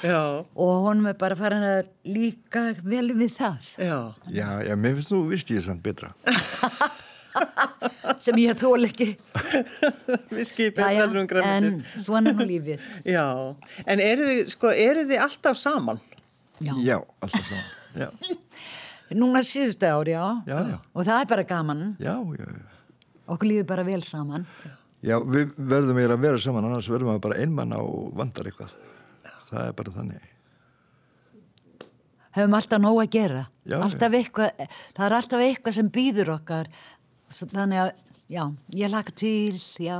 Já, 0.05 0.21
og 0.45 0.73
honum 0.87 1.09
er 1.11 1.17
bara 1.19 1.35
farin 1.39 1.65
að 1.67 1.89
líka 2.07 2.69
vel 2.85 3.09
við 3.17 3.33
það 3.41 3.71
já, 3.83 3.97
Já, 4.31 4.49
já, 4.69 4.75
mér 4.79 4.95
finnst 4.99 5.11
þú 5.15 5.23
viski 5.33 5.59
ég 5.59 5.67
samt 5.67 5.83
betra. 5.83 6.13
sem 8.23 8.39
ég 8.43 8.59
þól 8.61 8.87
ekki. 8.87 9.09
við 10.31 10.45
skipum 10.51 10.85
Jæja, 10.85 11.03
heldur 11.03 11.41
um 11.41 11.47
en 11.49 11.69
svona 11.97 12.35
nú 12.37 12.45
lífið. 12.47 12.83
Já, 13.09 13.25
en 13.87 13.99
eru 14.05 14.29
þið, 14.29 14.43
sko, 14.55 14.67
eru 14.71 15.07
þið 15.09 15.19
alltaf 15.27 15.57
saman? 15.61 15.99
Já. 16.63 16.75
Já, 16.85 16.99
alltaf 17.25 17.49
saman. 17.49 17.71
Já, 17.99 18.09
Núna 19.13 19.43
síðustu 19.45 19.85
ári, 19.85 20.15
já. 20.15 20.25
Já, 20.49 20.59
já. 20.73 20.77
Og 20.97 21.05
það 21.05 21.19
er 21.19 21.27
bara 21.35 21.43
gaman. 21.49 21.81
já, 22.01 22.15
já. 22.15 22.47
já. 22.47 22.72
Okkur 23.33 23.49
líður 23.49 23.69
bara 23.73 23.87
vel 23.87 24.03
saman. 24.07 24.47
Já, 25.03 25.17
við 25.25 25.55
verðum 25.57 25.99
eiginlega 25.99 26.19
að 26.19 26.27
vera 26.29 26.43
saman, 26.45 26.69
annars 26.69 26.91
verðum 26.93 27.17
við 27.17 27.25
bara 27.25 27.41
einmann 27.43 27.75
á 27.75 27.83
vandar 28.19 28.51
eitthvað. 28.51 28.77
Það 29.49 29.67
er 29.67 29.75
bara 29.81 29.97
þannig. 29.97 30.29
höfum 32.37 32.57
alltaf 32.57 32.81
nóg 32.81 33.01
að 33.03 33.11
gera 33.13 33.45
Já, 33.69 33.77
alltaf 33.79 34.17
eitthvað, 34.17 34.63
það 34.97 35.07
er 35.07 35.17
alltaf 35.19 35.45
eitthvað 35.45 35.77
sem 35.77 35.91
býður 35.93 36.33
okkar 36.39 36.71
þannig 37.33 37.83
að, 37.83 37.91
já, 38.33 38.45
ég 38.79 38.93
laka 38.93 39.15
til 39.17 39.59
já, 39.83 39.99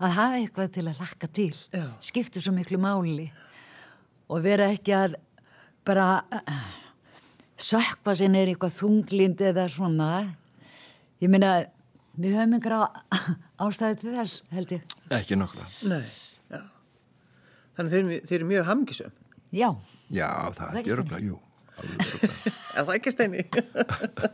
að 0.00 0.16
hafa 0.18 0.40
eitthvað 0.40 0.74
til 0.76 0.86
að 0.86 1.00
laka 1.00 1.30
til 1.40 1.54
Já. 1.72 1.86
skiptir 2.04 2.44
svo 2.44 2.54
miklu 2.56 2.80
máli 2.80 3.30
og 4.30 4.44
vera 4.44 4.70
ekki 4.72 4.94
að 4.96 5.16
bara 5.86 6.20
uh, 6.20 6.60
sökva 7.60 8.14
sér 8.16 8.32
neyri 8.32 8.54
eitthvað 8.54 8.78
þunglind 8.78 9.42
eða 9.50 9.66
svona 9.72 10.10
ég 11.20 11.32
meina, 11.32 11.64
við 12.20 12.34
höfum 12.38 12.56
einhverja 12.58 12.88
ástæði 13.66 13.98
til 14.02 14.14
þess, 14.16 14.40
held 14.54 14.74
ég 14.76 14.96
Ekki 15.20 15.38
nokkla. 15.40 15.66
Nei, 15.90 16.02
já. 16.52 16.60
Þannig 17.78 17.94
þeir, 17.96 18.10
þeir 18.28 18.38
eru 18.40 18.48
mjög 18.52 18.68
hamgisum. 18.70 19.14
já, 19.54 19.68
Já, 20.10 20.28
það 20.28 20.60
Það 20.60 20.74
er 20.74 20.80
ekki 20.82 20.94
öruglega, 20.96 21.24
jú. 21.30 21.38
Alveg 21.80 22.04
öruglega. 22.06 22.59
Er 22.70 22.86
það 22.86 22.92
ekki 22.96 23.12
steini? 23.12 23.44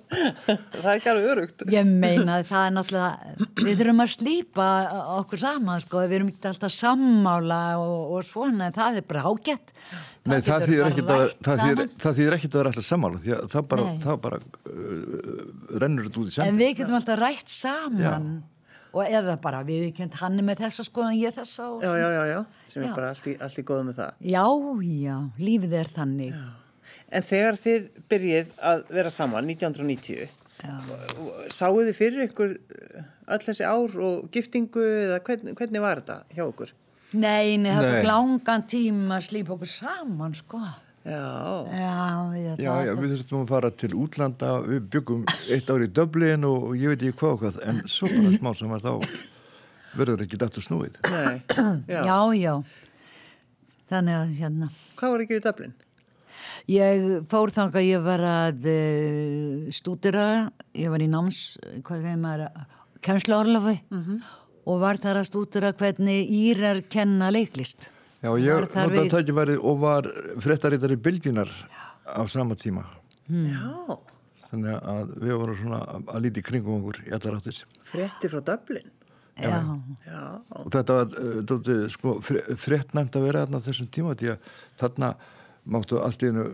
það 0.06 0.88
er 0.90 0.90
ekki 0.96 1.10
alveg 1.12 1.28
örugt. 1.32 1.64
Ég 1.72 1.88
meina 1.88 2.38
það 2.46 2.66
er 2.66 2.74
náttúrulega, 2.76 3.36
við 3.64 3.80
þurfum 3.80 4.02
að 4.04 4.10
slípa 4.12 4.66
okkur 5.16 5.42
saman 5.42 5.84
sko, 5.84 6.02
við 6.04 6.16
erum 6.18 6.32
ekki 6.32 6.50
alltaf 6.50 6.74
sammála 6.76 7.60
og, 7.80 8.16
og 8.18 8.26
svona, 8.28 8.68
en 8.70 8.76
það 8.76 9.00
er 9.00 9.06
bara 9.12 9.24
ágætt. 9.30 9.72
Nei, 10.26 10.40
það 10.44 10.66
þýðir 10.66 10.90
ekkit 10.90 11.14
að, 11.14 11.22
vera 12.58 12.72
alltaf 12.72 12.88
sammála, 12.90 13.22
því 13.22 13.36
að 13.38 13.48
það 13.54 13.70
bara, 13.72 13.86
það 14.04 14.20
bara 14.26 14.42
uh, 14.42 15.40
rennur 15.84 16.10
þetta 16.10 16.22
út 16.22 16.28
í 16.28 16.34
En 16.34 16.36
saman. 16.40 16.60
við 16.60 16.76
getum 16.82 17.00
alltaf 17.00 17.20
rætt 17.22 17.56
saman 17.56 18.28
og 18.96 19.02
eða 19.04 19.34
bara 19.42 19.58
við 19.66 19.90
kent 19.96 20.14
hann 20.22 20.38
er 20.40 20.46
með 20.46 20.62
þessa 20.64 20.84
skoðan, 20.86 21.18
ég 21.20 21.34
þessa 21.36 21.66
og 21.74 21.82
Já, 21.84 21.90
já, 22.00 22.06
já, 22.14 22.22
já, 22.30 22.38
sem 22.64 22.84
Já. 22.84 22.88
er 22.88 22.94
bara 22.96 23.10
allt 23.12 23.26
í, 23.28 23.34
allt 23.44 23.58
í 23.60 23.64
góðu 23.68 23.88
með 23.90 23.98
það. 24.00 24.22
Já, 24.32 24.44
já, 25.04 25.16
lífið 25.48 25.76
er 25.82 25.90
þannig. 25.98 26.38
En 27.14 27.22
þegar 27.22 27.58
þið 27.62 27.84
byrjið 28.10 28.56
að 28.70 28.82
vera 28.96 29.12
saman 29.14 29.46
1990, 29.46 30.32
Já. 30.56 30.72
sáu 31.54 31.76
þið 31.78 31.92
fyrir 31.94 32.24
ykkur 32.26 32.56
uh, 32.56 33.04
öll 33.36 33.42
þessi 33.44 33.66
ár 33.68 34.00
og 34.08 34.26
giftingu 34.34 34.82
eða 34.82 35.20
hvernig, 35.26 35.54
hvernig 35.58 35.84
var 35.84 36.02
þetta 36.02 36.18
hjá 36.34 36.44
okkur? 36.46 36.72
Nei, 37.16 37.54
nei, 37.62 37.70
það 37.70 37.86
tók 37.86 38.08
langan 38.08 38.66
tíma 38.66 39.20
að 39.20 39.28
slípa 39.28 39.54
okkur 39.54 39.70
saman, 39.70 40.34
sko. 40.36 40.60
Já, 41.06 41.22
Já, 41.70 42.34
ég, 42.34 42.58
Já, 42.58 42.72
já, 42.82 42.92
við 42.98 43.12
þurftum 43.14 43.44
að 43.44 43.50
fara 43.52 43.68
til 43.78 43.92
útlanda, 43.94 44.48
við 44.66 44.88
byggum 44.90 45.22
eitt 45.54 45.70
ár 45.70 45.84
í 45.84 45.86
Dublin 45.94 46.46
og 46.48 46.72
ég 46.74 46.90
veit 46.90 47.04
ekki 47.06 47.20
hvað 47.20 47.36
og 47.36 47.42
hvað, 47.44 47.58
en 47.70 47.78
svo 47.86 48.10
bara 48.10 48.32
smá 48.34 48.50
saman 48.58 48.82
þá 48.82 48.90
verður 49.96 50.24
ekki 50.26 50.40
dættu 50.42 50.64
snúið. 50.66 50.98
nei, 51.06 51.38
já. 51.94 52.00
já, 52.10 52.18
já. 52.34 52.54
Þannig 53.86 54.18
að 54.18 54.34
hérna... 54.40 54.70
Hvað 54.98 55.14
var 55.14 55.24
ekki 55.24 55.38
í 55.38 55.44
Dublin? 55.46 55.76
Ég 56.66 57.04
fór 57.30 57.52
þangað, 57.54 57.84
ég 57.86 58.00
var 58.02 58.22
að 58.26 58.64
uh, 58.72 59.68
stúdira, 59.74 60.24
ég 60.74 60.90
var 60.90 61.04
í 61.04 61.06
náms, 61.10 61.42
hvað 61.86 62.00
segir 62.02 62.18
maður, 62.18 62.64
kennsluorlofi 63.06 63.76
og 64.66 64.80
var 64.82 64.98
þar 64.98 65.20
að 65.20 65.28
stúdira 65.28 65.70
hvernig 65.78 66.26
Írar 66.34 66.80
kenna 66.90 67.28
leiklist. 67.30 67.86
Já, 68.24 68.32
ég 68.42 68.50
Var 68.56 68.66
þar 68.72 68.90
notaði 68.96 69.12
tækifærið 69.12 69.62
og 69.62 69.78
var 69.84 70.08
fréttarítar 70.42 70.94
í 70.96 70.98
Bylgjunar 71.06 71.52
á 72.10 72.22
sama 72.26 72.56
tíma. 72.58 72.82
Já, 73.30 73.94
Þannig 74.46 74.76
að 74.78 75.08
við 75.22 75.32
vorum 75.38 75.56
svona 75.58 75.78
að 76.06 76.20
líti 76.24 76.42
kringum 76.46 76.80
okkur 76.80 77.00
í 77.06 77.14
allar 77.14 77.38
áttir. 77.38 77.56
frétti 77.86 78.30
frá 78.30 78.40
Dublin. 78.46 78.90
Já, 79.36 79.58
Já, 80.06 80.20
Og 80.64 80.68
þetta 80.72 80.94
var 80.98 81.14
uh, 81.20 81.40
dálítið, 81.44 81.80
sko, 81.92 82.14
fréttnæmt 82.24 83.18
að 83.18 83.26
vera 83.28 83.42
þarna 83.44 83.62
þessum 83.66 83.90
tíma 83.92 84.14
því 84.16 84.30
að 84.34 84.52
þarna 84.80 85.10
máttu 85.66 85.98
allt 86.02 86.22
í 86.22 86.30
einu 86.30 86.44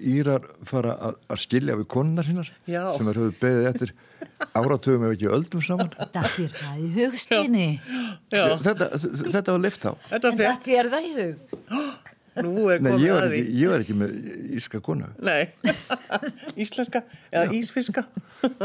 Írar 0.00 0.44
fara 0.68 0.94
að, 1.08 1.16
að 1.32 1.40
skilja 1.42 1.76
við 1.80 1.86
konunnar 1.92 2.26
sínar 2.28 2.48
Já. 2.68 2.82
sem 2.96 3.08
er 3.12 3.18
höfðu 3.20 3.34
beðið 3.40 3.68
eftir 3.72 3.92
áratöfum 4.56 5.06
ef 5.08 5.14
ekki 5.16 5.30
öldum 5.32 5.64
saman. 5.64 5.90
það 5.96 6.30
er 6.44 6.54
það 6.60 6.78
í 6.84 6.88
hugstinni. 6.98 7.66
já, 8.32 8.44
Þetta, 8.66 8.90
þetta 9.36 9.56
var 9.56 9.62
lift 9.64 9.84
á. 9.88 9.92
En 10.12 10.24
það 10.26 10.72
er 10.76 10.90
það 10.94 11.08
í 11.10 11.12
hug. 11.18 11.60
Nú 12.38 12.68
er 12.70 12.78
Nei, 12.78 12.92
komið 12.92 13.02
ég 13.04 13.12
var, 13.16 13.24
að 13.26 13.32
því. 13.34 13.38
ekki, 13.42 13.54
ég 13.58 13.70
var 13.72 13.82
ekki 13.82 13.94
með 13.98 14.10
íska 14.60 14.80
konu. 14.86 15.08
Nei, 15.26 15.48
íslenska 16.62 17.00
eða 17.34 17.56
ísfiska, 17.58 18.04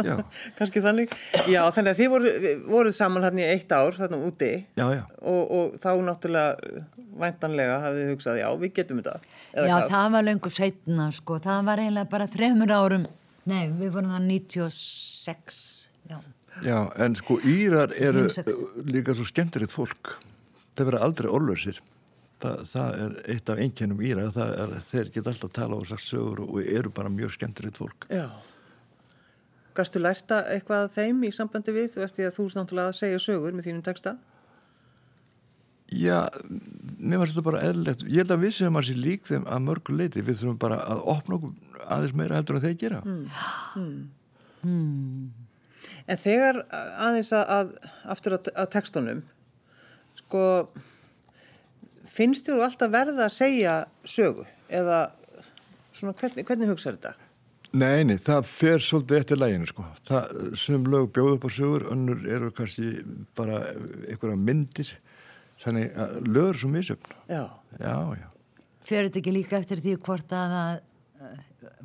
Já. 0.05 0.15
kannski 0.59 0.83
þannig. 0.85 1.15
Já, 1.49 1.61
þannig 1.73 1.95
að 1.95 1.99
þið 2.01 2.11
voru, 2.13 2.33
voruð 2.69 2.95
saman 2.97 3.25
hann 3.25 3.41
í 3.41 3.47
eitt 3.47 3.73
ár, 3.73 3.97
þarna 3.97 4.19
úti 4.27 4.51
Já, 4.77 4.85
já. 4.93 5.01
og, 5.21 5.41
og 5.57 5.79
þá 5.81 5.89
náttúrulega 6.05 6.83
væntanlega 7.25 7.79
hafið 7.87 8.01
þið 8.03 8.11
hugsað, 8.13 8.39
já, 8.43 8.47
við 8.61 8.73
getum 8.77 9.01
þetta. 9.01 9.15
Eða 9.55 9.65
Já, 9.65 9.73
hvað? 9.79 9.89
það 9.95 10.13
var 10.17 10.27
löngu 10.29 10.53
setna, 10.59 11.09
sko. 11.15 11.39
Það 11.47 11.65
var 11.71 11.83
eiginlega 11.85 12.11
bara 12.13 12.29
þremur 12.35 12.75
árum. 12.75 13.05
Nei, 13.49 13.63
við 13.81 13.91
vorum 13.97 14.13
það 14.13 14.29
96. 14.29 15.59
Já, 16.11 16.19
Já, 16.63 16.77
en 17.03 17.17
sko 17.19 17.35
Írar 17.43 17.91
eru 17.97 18.27
Fimm, 18.29 18.31
sex. 18.37 18.53
uh, 18.61 18.77
líka 18.87 19.15
svo 19.17 19.25
skemmtilegt 19.27 19.73
fólk. 19.73 20.13
Það 20.77 20.89
vera 20.91 21.01
aldrei 21.07 21.27
orðlausir. 21.33 21.81
Það, 22.43 22.61
það 22.67 22.97
er 22.99 23.13
eitt 23.31 23.49
af 23.49 23.59
einkennum 23.63 24.01
Íra. 24.03 24.27
Það 24.35 24.53
er, 24.63 24.73
þeir 24.89 25.11
geta 25.13 25.31
alltaf 25.31 25.49
að 25.49 25.55
tala 25.55 25.79
og 25.79 25.87
sagt 25.87 26.03
sögur 26.03 26.43
og 26.45 26.57
eru 26.61 26.91
bara 26.93 27.11
mjög 27.13 27.35
skemmtilegt 27.37 27.79
fólk. 27.79 28.07
Já. 28.11 28.27
Gastu 29.75 29.99
lærta 29.99 30.41
eitthvað 30.51 30.85
af 30.85 30.95
þeim 30.95 31.23
í 31.27 31.31
sambandi 31.35 31.73
við, 31.75 31.89
þú 31.95 32.03
veist 32.03 32.17
því 32.19 32.27
að 32.27 32.35
þú 32.37 32.47
náttúrulega 32.53 32.91
að 32.91 32.97
segja 32.99 33.21
sögur 33.23 33.55
með 33.55 33.69
þínum 33.69 33.85
texta? 33.87 34.15
Já, 35.93 36.25
mér 36.97 37.21
finnst 37.21 37.35
þetta 37.35 37.45
bara 37.45 37.63
eðlilegt. 37.67 38.05
Ég 38.09 38.23
held 38.23 38.33
að 38.33 38.43
við 38.45 38.53
séum 38.57 38.79
að 38.79 38.87
sér 38.89 39.01
lík 39.03 39.27
þeim 39.27 39.43
að 39.45 39.65
mörgu 39.67 39.95
leiti. 39.95 40.23
Við 40.25 40.39
þurfum 40.41 40.61
bara 40.63 40.79
að 40.81 41.03
opna 41.13 41.37
okkur 41.37 41.83
aðeins 41.85 42.15
meira 42.17 42.39
heldur 42.39 42.57
en 42.57 42.63
þeir 42.65 42.77
gera. 42.81 43.01
En 46.05 46.19
þegar 46.21 46.61
aðeins 46.71 47.31
að, 47.37 47.45
að 47.57 47.91
aftur 48.15 48.37
að, 48.39 48.49
að 48.55 48.71
textunum, 48.73 49.21
sko, 50.23 50.41
finnst 52.11 52.47
þér 52.47 52.57
þú 52.57 52.65
alltaf 52.69 52.91
verða 52.93 53.27
að 53.27 53.35
segja 53.35 53.75
sögu 54.07 54.45
eða 54.69 54.99
svona 55.95 56.15
hvernig, 56.19 56.45
hvernig 56.47 56.71
hugsaður 56.73 56.99
þetta? 56.99 57.13
Nei, 57.75 58.05
nei, 58.07 58.15
það 58.21 58.45
fer 58.47 58.83
svolítið 58.83 59.17
eftir 59.19 59.39
læginu 59.41 59.67
sko. 59.67 59.83
Það, 60.07 60.35
sum 60.61 60.85
lög 60.87 61.09
bjóð 61.15 61.33
upp 61.35 61.47
á 61.47 61.49
sögur, 61.51 61.83
önnur 61.91 62.21
eru 62.31 62.51
kannski 62.55 62.93
bara 63.35 63.57
einhverja 64.07 64.37
myndir 64.39 64.93
þannig 65.63 65.91
að 65.99 66.15
lögur 66.29 66.59
svo 66.59 66.71
misöfn 66.71 67.15
Já. 67.31 67.43
já, 67.79 67.97
já 68.19 68.27
Fyrir 68.85 69.07
þetta 69.07 69.21
ekki 69.21 69.33
líka 69.33 69.57
eftir 69.57 69.81
því 69.81 69.95
hvort 70.05 70.33
að 70.35 70.51
það 70.55 70.73
eh, 71.25 71.37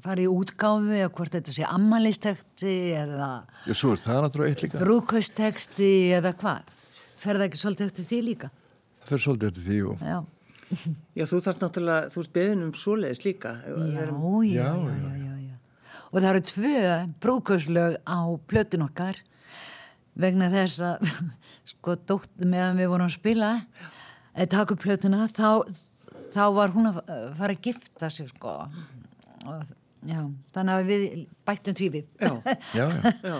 fari 0.04 0.26
í 0.26 0.30
útgáfu 0.30 0.96
eða 0.98 1.12
hvort 1.16 1.36
þetta 1.38 1.54
sé 1.56 1.64
ammalisteksti 1.64 2.74
eða 3.00 3.30
já, 3.64 3.72
svo 3.72 3.94
er 3.94 4.02
það 4.02 4.22
náttúrulega 4.26 4.54
eitt 4.54 4.64
líka 4.66 4.82
brúkausteksti 4.82 5.92
eða 6.18 6.34
hvað? 6.42 6.74
Fer 7.20 7.38
það 7.38 7.46
ekki 7.46 7.62
svolítið 7.62 7.90
eftir 7.90 8.08
því 8.10 8.20
líka? 8.26 8.50
Það 9.10 9.16
fer 9.16 9.24
svolítið 9.24 9.50
eftir 9.50 9.66
því 9.66 9.80
og 9.90 10.04
Já. 10.06 10.18
Já, 11.18 11.24
þú 11.26 11.40
þarf 11.42 11.58
náttúrulega, 11.64 12.10
þú 12.12 12.22
ert 12.22 12.32
beðin 12.36 12.60
um 12.68 12.74
svoleiðis 12.78 13.24
líka. 13.24 13.56
Já, 13.66 13.72
já, 13.74 13.88
já, 13.90 14.04
Já, 14.46 14.68
já, 14.70 15.10
já, 15.18 15.34
já. 15.48 15.56
Og 16.10 16.16
það 16.20 16.28
eru 16.30 16.42
tvö 16.50 16.84
brúkauslög 17.24 17.96
á 18.06 18.18
plötun 18.50 18.86
okkar 18.86 19.18
vegna 20.20 20.50
þess 20.52 20.80
að 20.84 21.10
sko 21.72 21.96
dótt 22.06 22.30
meðan 22.46 22.78
við 22.78 22.90
vorum 22.92 23.10
að 23.10 23.16
spila 23.18 23.50
eða 24.34 24.50
taka 24.54 24.76
upp 24.76 24.82
plötuna 24.84 25.26
þá, 25.30 25.66
þá 26.34 26.42
var 26.54 26.74
hún 26.74 26.90
að 26.90 27.00
fara 27.38 27.54
að 27.54 27.62
gifta 27.66 28.10
sig 28.14 28.30
sko 28.30 28.56
og, 29.50 29.70
já, 30.06 30.20
þannig 30.54 30.74
að 30.74 30.90
við 30.90 31.06
bættum 31.46 31.78
því 31.78 31.90
við 31.96 32.10
Já, 32.22 32.32
já, 32.78 32.86
já, 32.86 33.14
já. 33.26 33.38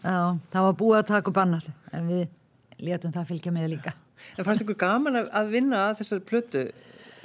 Já, 0.00 0.18
það 0.52 0.66
var 0.68 0.76
búið 0.80 0.98
að 1.00 1.08
taka 1.12 1.32
upp 1.32 1.40
annað 1.44 1.70
en 1.92 2.08
við 2.08 2.28
létum 2.84 3.14
það 3.14 3.30
fylgja 3.32 3.52
með 3.54 3.70
líka. 3.76 3.94
En 4.36 4.46
fannst 4.46 4.64
ykkur 4.64 4.78
gaman 4.80 5.22
að, 5.22 5.30
að 5.40 5.54
vinna 5.54 5.84
að 5.88 6.02
þessari 6.02 6.26
plötu 6.28 6.66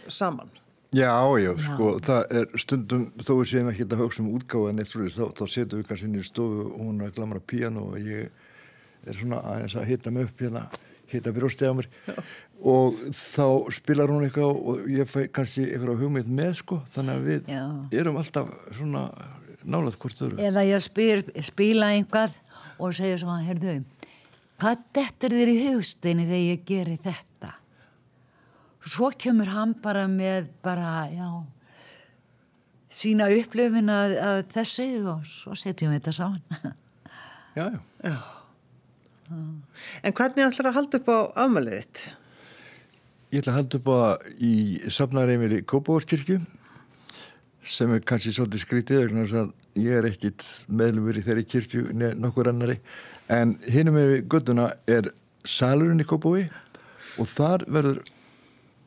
saman? 0.07 0.53
já, 0.95 1.11
já, 1.41 1.51
sko 1.59 1.87
það 2.03 2.33
er 2.39 2.59
stundum, 2.61 3.05
þó 3.19 3.31
við 3.41 3.49
séum 3.51 3.69
ekki 3.71 3.87
að 3.89 4.01
hugsa 4.03 4.23
um 4.23 4.31
útgáfa 4.37 4.71
en 4.71 4.79
eitt 4.79 4.93
þá, 4.93 5.23
þá 5.35 5.45
setum 5.51 5.81
við 5.81 5.87
kannski 5.89 6.07
inn 6.07 6.19
í 6.19 6.23
stofu 6.23 6.67
og 6.69 6.75
hún 6.79 7.01
er 7.01 7.09
að 7.09 7.17
glamra 7.17 7.41
píano 7.43 7.89
og 7.89 7.97
ég 7.99 8.29
er 9.05 9.17
svona 9.19 9.41
aðeins 9.43 9.75
að 9.75 9.89
hita 9.91 10.13
mig 10.13 10.29
upp 10.29 10.43
hérna 10.45 10.65
hita 11.11 11.33
brjóstið 11.35 11.71
á 11.71 11.73
mér. 11.77 11.89
Og 12.65 12.99
þá 13.13 13.47
spilar 13.75 14.11
hún 14.13 14.25
eitthvað 14.25 14.61
og 14.71 14.85
ég 14.89 15.09
fæ 15.09 15.25
kannski 15.35 15.67
eitthvað 15.67 16.01
hugmynd 16.01 16.31
með 16.31 16.53
sko 16.61 16.79
þannig 16.93 17.17
að 17.17 17.27
við 17.29 17.51
Já. 17.51 17.63
erum 17.99 18.21
alltaf 18.21 18.53
svona 18.71 19.03
nálað 19.65 19.99
hvort 20.01 20.23
öðru. 20.25 20.39
Eða 20.45 20.63
ég 20.69 20.85
spyr, 20.85 21.25
spila 21.45 21.91
einhvað 21.95 22.37
og 22.79 22.95
segja 22.95 23.19
svona, 23.21 23.43
heyrðu 23.45 23.79
hvað 24.61 24.85
dettur 24.95 25.35
þér 25.35 25.51
í 25.51 25.57
hugsteini 25.67 26.27
þegar 26.27 26.45
ég 26.45 26.63
geri 26.69 26.97
þetta 27.01 27.51
svo 28.85 29.09
kemur 29.17 29.49
hann 29.53 29.73
bara 29.81 30.05
með 30.11 30.51
bara, 30.65 31.07
já 31.09 31.29
sína 32.95 33.27
upplöfin 33.33 33.91
að, 33.91 34.15
að 34.21 34.39
þessi 34.53 34.89
og 35.03 35.25
svo 35.27 35.57
setjum 35.59 35.91
við 35.91 36.01
þetta 36.01 36.15
saman 36.19 36.45
já, 37.57 37.67
já. 37.67 37.81
Já. 38.05 38.17
En 40.05 40.13
hvernig 40.13 40.45
ætlar 40.45 40.69
að 40.69 40.77
halda 40.77 40.99
upp 41.01 41.07
á 41.09 41.17
afmælið 41.45 41.79
þitt? 41.79 42.01
Ég 43.33 43.41
ætla 43.41 43.55
að 43.55 43.57
halda 43.57 43.79
upp 43.79 43.87
á 43.89 43.95
það 43.95 44.43
í 44.45 44.53
safnareimili 44.93 45.63
Kópavórskirkju 45.65 46.37
sem 47.65 47.95
er 47.95 48.03
kannski 48.05 48.35
svolítið 48.35 48.61
skrítið 48.61 49.01
vegna 49.01 49.23
þess 49.25 49.39
að 49.41 49.81
ég 49.81 49.97
er 49.97 50.07
ekkit 50.11 50.45
meðlumur 50.69 51.17
í 51.17 51.23
þeirri 51.25 51.45
kirkju 51.49 51.95
nokkur 52.21 52.51
annari 52.51 52.77
en 53.31 53.55
hinum 53.71 53.97
með 53.97 54.15
göttuna 54.31 54.69
er 54.89 55.11
salurinn 55.45 56.01
í 56.01 56.07
Kópaví 56.07 56.45
og 57.21 57.29
þar 57.29 57.65
verður 57.71 58.01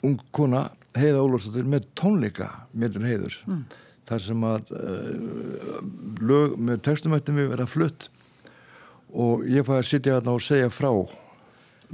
ung 0.06 0.18
kona 0.34 0.68
Heiða 0.98 1.22
Ólafsdóttir 1.22 1.66
með 1.68 1.86
tónleika 1.98 2.48
mér 2.74 2.96
heiður 3.02 3.34
mm. 3.46 3.62
þar 4.08 4.22
sem 4.24 4.44
að 4.48 4.70
uh, 4.74 5.80
lög 6.24 6.56
með 6.58 6.82
textumættum 6.88 7.38
við 7.38 7.52
verða 7.52 7.68
flutt 7.70 8.08
og 9.14 9.44
ég 9.48 9.66
fæði 9.66 9.82
að 9.82 9.90
sitja 9.90 10.18
þarna 10.18 10.34
og 10.34 10.44
segja 10.44 10.70
frá 10.72 10.90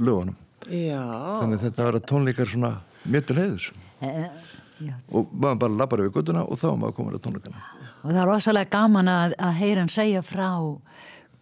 lögunum 0.01 0.37
Já. 0.65 1.03
þannig 1.43 1.59
að 1.59 1.65
þetta 1.67 1.89
verða 1.91 2.07
tónleikar 2.09 2.49
svona 2.49 2.77
mér 3.05 3.27
til 3.29 3.37
heiðus 3.37 3.73
Eh, 4.05 4.31
já. 4.79 4.95
og 5.13 5.31
maður 5.33 5.59
bara 5.63 5.77
lappar 5.79 6.03
yfir 6.03 6.13
guttuna 6.17 6.43
og 6.45 6.59
þá 6.59 6.73
maður 6.77 6.97
komin 6.97 7.17
að 7.17 7.23
tónleikana 7.25 7.61
og 8.03 8.09
það 8.11 8.21
er 8.21 8.29
rosalega 8.29 8.71
gaman 8.75 9.09
að, 9.09 9.35
að 9.39 9.55
heyra 9.61 9.85
hann 9.85 9.93
segja 9.93 10.23
frá 10.27 10.49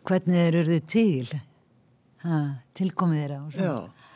hvernig 0.09 0.39
þeir 0.39 0.59
eru 0.63 0.79
til 0.93 1.29
ha, 2.25 2.39
tilkomið 2.79 3.23
þeirra 3.23 3.43
og 3.43 3.53
svona. 3.57 3.69
Já. 3.69 4.09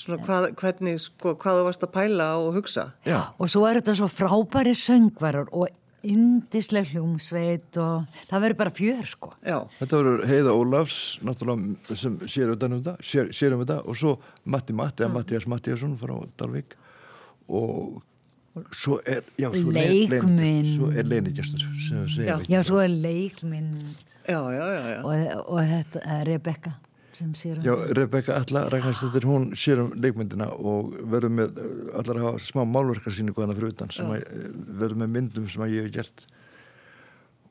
Svona 0.00 0.24
hvað, 0.24 0.46
hvernig, 0.56 0.96
sko, 1.02 1.34
hvað 1.36 1.58
þú 1.60 1.64
varst 1.66 1.82
að 1.84 1.92
pæla 1.92 2.30
og 2.40 2.54
hugsa. 2.56 2.86
Já, 3.04 3.20
Og 3.36 3.50
svo 3.52 3.66
er 3.68 3.80
þetta 3.80 3.98
svo 3.98 4.08
frábæri 4.08 4.72
söngvarar 4.78 5.50
og 5.52 5.68
indisleg 6.00 6.94
hljómsveit 6.94 7.76
og 7.76 8.06
það 8.30 8.44
verður 8.46 8.58
bara 8.62 8.72
fjör 8.72 9.08
sko. 9.08 9.32
Já. 9.44 9.58
þetta 9.78 9.98
verður 10.00 10.22
Heiða 10.30 10.54
Ólafs 10.56 11.00
náttúrulega 11.20 11.96
sem 12.00 12.14
sér, 12.24 12.54
utan 12.54 12.72
um 12.72 12.80
þetta, 12.80 12.94
sér, 13.04 13.32
sér 13.36 13.56
um 13.56 13.60
þetta 13.64 13.80
og 13.84 13.98
svo 14.00 14.14
Matti 14.44 14.72
Matti 14.72 15.04
eða 15.04 15.18
Mattias 15.18 15.48
Mattiasson 15.50 15.98
frá 16.00 16.14
Dalvik 16.40 16.78
og 17.50 18.00
svo 18.74 18.98
er 19.06 19.22
já, 19.38 19.48
svo 19.54 19.70
Leikmynd. 19.74 20.70
svo 20.76 20.90
er 20.90 21.06
leinigestur 21.06 21.66
Já. 22.18 22.38
Já, 22.48 22.62
svo 22.66 22.80
er 22.82 22.90
leikmynd 22.90 23.76
Já, 24.28 24.40
já, 24.52 24.66
já, 24.74 24.82
já. 24.94 25.00
og, 25.04 25.44
og 25.48 25.60
þetta 25.70 26.02
er 26.18 26.24
Rebecca 26.26 26.72
sem 27.12 27.30
sér 27.34 27.58
um 27.58 27.64
Já, 27.64 27.74
Rebecca 27.96 28.36
Alla 28.40 28.64
Ragnarsdóttir, 28.70 29.24
hún 29.26 29.50
sér 29.58 29.80
um 29.84 29.92
leikmyndina 29.94 30.50
og 30.58 30.92
verður 31.10 31.32
með, 31.38 31.62
allar 31.98 32.20
að 32.20 32.26
hafa 32.28 32.42
smá 32.44 32.62
málverkarsýningu 32.66 33.42
hana 33.42 33.56
fyrir 33.58 33.74
utan 33.74 33.90
sem 33.94 34.10
að, 34.14 34.26
verður 34.82 35.00
með 35.04 35.14
myndum 35.16 35.48
sem 35.50 35.64
að 35.66 35.74
ég 35.76 35.88
hef 35.88 35.94
gert 35.98 36.26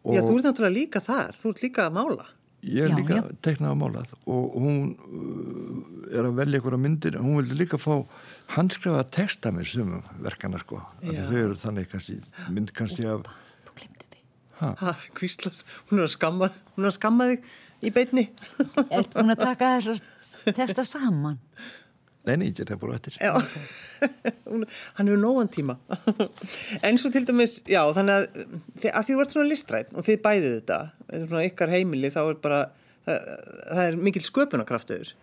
og 0.04 0.16
Já, 0.16 0.22
þú 0.24 0.36
ert 0.38 0.46
náttúrulega 0.48 0.76
líka 0.78 1.02
þar. 1.04 1.34
Þú 1.36 1.50
ert 1.52 1.64
líka 1.66 1.86
að 1.90 1.96
mála. 1.98 2.26
Ég 2.63 2.84
er 2.86 2.91
Já, 2.91 2.98
líka 2.98 3.19
teiknað 3.45 3.72
á 3.72 3.78
málað 3.80 4.13
og 4.28 4.58
hún 4.60 4.80
uh, 4.95 6.10
er 6.12 6.28
að 6.28 6.39
velja 6.41 6.60
einhverja 6.60 6.82
myndir 6.84 7.17
hún 7.22 7.38
vildi 7.39 7.60
líka 7.62 7.80
fá 7.80 7.93
handskrifa 8.56 9.06
texta 9.15 9.54
með 9.56 9.69
sumum 9.72 10.04
verkana 10.26 10.60
sko 10.62 10.82
af 10.82 11.00
því 11.04 11.15
Já. 11.15 11.24
þau 11.30 11.39
eru 11.45 11.58
þannig 11.63 11.89
kannski 11.93 12.19
mynd 12.56 12.74
kannski 12.76 13.08
af 13.08 13.26
Þú 13.69 13.76
glemdi 13.80 14.08
þig 14.10 14.26
Ha, 14.60 14.93
kvíslað. 15.15 15.62
Hún 15.88 16.02
er 16.02 16.10
að 16.10 16.15
skamma, 16.17 16.50
hún 16.76 16.84
er 16.84 16.89
að 16.89 16.95
skamma 16.98 17.28
þig 17.30 17.45
í 17.88 17.91
beinni. 17.95 18.26
Er 18.91 19.06
búin 19.13 19.32
að 19.32 19.45
taka 19.45 19.69
þess 19.80 20.04
að 20.43 20.58
testa 20.58 20.84
saman 20.84 21.38
Nei, 22.30 22.36
nei, 22.38 22.50
ég 22.52 22.60
geta 22.60 22.78
bara 22.78 22.98
eftir 23.00 23.15
Já, 23.18 23.32
hann 25.00 25.08
hefur 25.10 25.22
nógan 25.22 25.50
tíma. 25.50 25.80
en 26.86 27.00
svo 27.02 27.10
til 27.13 27.26
dæmis, 27.26 27.60
já, 27.70 27.82
þannig 27.96 28.20
að, 28.20 28.44
að 28.92 29.08
því 29.08 29.15
þú 29.15 29.24
ert 29.24 29.34
svona 29.34 29.50
listrætt 29.50 29.96
og 29.96 30.06
þið 30.06 30.20
bæðið 30.28 30.54
þetta, 30.60 30.80
svona 31.24 31.48
ykkar 31.48 31.74
heimili, 31.74 32.12
þá 32.13 32.22
er 32.28 32.38
bara, 32.44 32.60
það, 33.08 33.34
það 33.72 33.84
er 33.88 34.00
mikil 34.10 34.24
sköpunarkraftuður. 34.28 35.15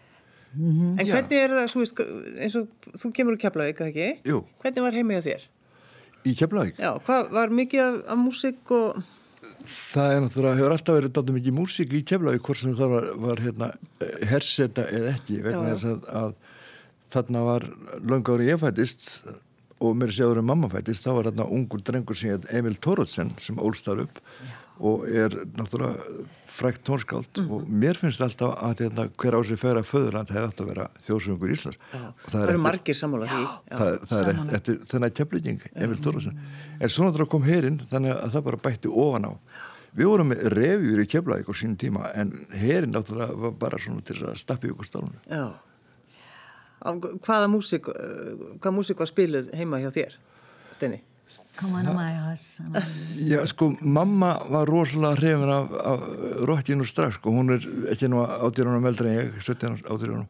En 0.57 1.05
Já. 1.05 1.13
hvernig 1.13 1.37
er 1.37 1.53
það, 1.53 1.75
veist, 1.83 2.01
eins 2.41 2.55
og 2.57 2.95
þú 2.97 3.11
kemur 3.17 3.37
úr 3.37 3.41
Keflavík, 3.43 3.83
eða 3.83 3.91
ekki? 3.93 4.07
Jú. 4.31 4.41
Hvernig 4.63 4.87
var 4.87 4.97
heimið 4.97 5.21
á 5.21 5.23
þér? 5.27 5.45
Í 6.27 6.33
Keflavík 6.39 6.81
Já, 6.81 6.91
hvað 7.07 7.29
var 7.37 7.53
mikið 7.55 7.83
af, 7.83 7.99
af 8.15 8.21
músík 8.23 8.73
og... 8.75 9.03
Það 9.67 10.15
er 10.15 10.23
náttúrulega, 10.25 10.59
hefur 10.59 10.75
alltaf 10.75 10.97
verið 10.97 11.13
dátum 11.19 11.37
mikið 11.37 11.57
músík 11.59 11.93
í 11.99 12.03
Keflavík 12.09 12.47
hvort 12.49 12.63
sem 12.63 12.77
það 12.79 12.95
var, 12.95 13.09
var 13.27 13.43
hérna, 13.45 13.69
herseta 14.31 14.87
eða 14.89 15.13
ekki 15.13 15.43
vegna 15.45 15.67
Já, 15.67 15.69
já. 15.69 15.77
þess 15.77 15.91
að, 15.93 16.09
að 16.23 16.56
þarna 17.13 17.45
var 17.47 17.67
löngu 18.03 18.37
ári 18.37 18.49
ég 18.53 18.61
fættist 18.63 19.09
og 19.81 19.97
mér 20.01 20.13
séður 20.17 20.41
um 20.41 20.47
mamma 20.49 20.69
fættist 20.73 21.05
þá 21.07 21.13
var 21.19 21.29
þarna 21.31 21.51
ungur 21.53 21.83
drengur 21.85 22.17
sem 22.17 22.31
heit 22.35 22.47
Emil 22.57 22.77
Thorotsen 22.81 23.35
sem 23.43 23.59
ólst 23.61 23.87
þar 23.89 24.07
upp 24.07 24.21
og 24.77 25.07
er 25.09 25.33
náttúrulega 25.57 26.25
frækt 26.57 26.83
tónskáld 26.85 27.37
Mhm. 27.41 27.51
og 27.53 27.63
mér 27.69 27.97
finnst 27.97 28.21
alltaf 28.21 28.55
að 28.65 28.81
hérna, 28.81 29.05
hver 29.17 29.37
á 29.37 29.41
sig 29.45 29.59
færa 29.61 29.83
föðurland 29.85 30.29
hefði 30.33 30.61
að 30.61 30.67
vera 30.69 30.87
þjóðsöngur 31.05 31.53
Íslands 31.53 31.79
Já, 31.93 32.01
og 32.09 32.31
það, 32.33 32.49
eru 32.49 32.59
margir 32.65 32.95
sammála 32.97 33.27
því. 33.29 33.43
Já. 33.45 33.77
það, 33.77 33.99
það 34.09 34.21
er 34.21 34.29
eftir, 34.33 34.55
eftir 34.57 34.79
þennan 34.93 35.15
keflinging 35.17 35.61
Emil 35.75 35.99
Thoresen 36.05 36.39
en 36.81 36.89
svo 36.89 37.05
náttúrulega 37.09 37.29
kom 37.31 37.43
herin 37.49 37.79
þannig 37.89 38.17
að 38.17 38.31
það 38.37 38.45
bara 38.49 38.57
bætti 38.69 38.89
ofan 38.93 39.29
á 39.29 39.33
við 39.97 40.05
vorum 40.13 40.29
með 40.33 40.43
revjur 40.57 41.01
í 41.05 41.07
keflavík 41.09 41.49
á 41.49 41.55
sínum 41.57 41.77
tíma 41.81 42.11
en 42.15 42.33
herin 42.53 42.93
náttúrulega 42.93 43.37
var 43.47 43.51
bara 43.53 43.79
svona 43.79 44.05
til 44.05 44.17
að 44.25 44.37
stappi 44.41 44.69
ykkur 44.73 44.85
stálunum 44.89 45.21
Já. 45.29 45.53
Hvaða 46.85 47.49
músík, 47.51 47.89
hvaða 47.89 48.75
músík 48.77 48.99
var 49.01 49.09
spiluð 49.11 49.53
heima 49.57 49.81
hjá 49.81 49.91
þér, 49.95 50.17
Steini? 50.77 51.03
Come 51.57 51.81
on 51.81 51.97
my 51.97 52.13
house 52.13 52.63
Já, 53.17 53.41
sko, 53.47 53.73
mamma 53.81 54.37
var 54.49 54.69
rosalega 54.69 55.17
hrifin 55.17 55.51
af, 55.51 55.73
af 55.73 56.05
rockinu 56.47 56.85
strax, 56.87 57.17
sko, 57.19 57.33
hún 57.35 57.51
er 57.57 57.65
ekki 57.91 58.11
nú 58.13 58.21
átjörunum 58.23 58.87
eldri 58.87 59.11
en 59.11 59.19
ég, 59.25 59.41
17 59.41 59.81
átjörunum 59.89 60.29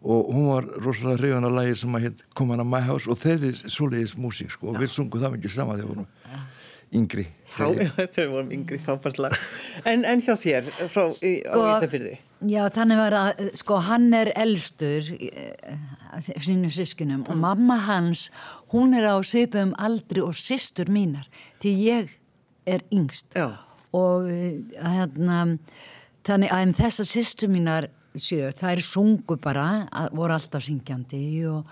og 0.00 0.30
hún 0.32 0.46
var 0.52 0.68
rosalega 0.84 1.18
hrifin 1.18 1.48
af 1.48 1.56
lægir 1.56 1.80
sem 1.80 1.96
að 1.96 2.06
heit 2.06 2.22
Come 2.36 2.54
on 2.54 2.68
my 2.68 2.82
house 2.86 3.10
og 3.10 3.18
þeir 3.18 3.48
er 3.50 3.58
svoleiðis 3.64 4.14
músík, 4.20 4.52
sko, 4.54 4.70
og 4.70 4.78
við 4.78 4.94
sungum 4.94 5.24
það 5.24 5.38
mikið 5.38 5.56
sama 5.56 5.78
þegar 5.80 5.88
við 5.88 5.94
vorum 5.96 6.08
yngri 6.96 7.26
Frá, 7.50 7.66
þau 8.14 8.26
vorum 8.34 8.50
yngri 8.54 8.78
fábært 8.82 9.18
lag. 9.22 9.34
En, 9.88 10.04
en 10.06 10.22
hjá 10.22 10.36
þér, 10.38 10.68
frá 10.90 11.08
í, 11.26 11.32
á 11.42 11.54
Ísafyrði? 11.58 12.16
Já, 12.50 12.62
þannig 12.72 13.00
var 13.00 13.16
að, 13.18 13.42
sko, 13.58 13.80
hann 13.88 14.06
er 14.16 14.30
elstur 14.38 15.10
uh, 15.16 16.20
sínu 16.30 16.70
sískunum 16.72 17.24
og 17.26 17.40
mamma 17.42 17.80
hans, 17.88 18.28
hún 18.74 18.94
er 18.98 19.08
á 19.10 19.18
svipum 19.26 19.74
aldri 19.82 20.22
og 20.22 20.38
systur 20.38 20.92
mínar, 20.92 21.26
því 21.62 21.74
ég 21.88 22.14
er 22.70 22.86
yngst. 22.94 23.34
Já. 23.34 23.50
Og 23.96 24.30
uh, 24.30 24.84
hérna, 24.86 25.42
þannig 26.26 26.54
að 26.54 26.68
um 26.68 26.76
þessar 26.84 27.10
systur 27.10 27.50
mínar 27.50 27.90
sjö, 28.14 28.52
þær 28.54 28.82
sungu 28.82 29.38
bara, 29.42 29.88
að, 29.90 30.14
voru 30.18 30.38
alltaf 30.38 30.64
syngjandi 30.66 31.24
og, 31.50 31.66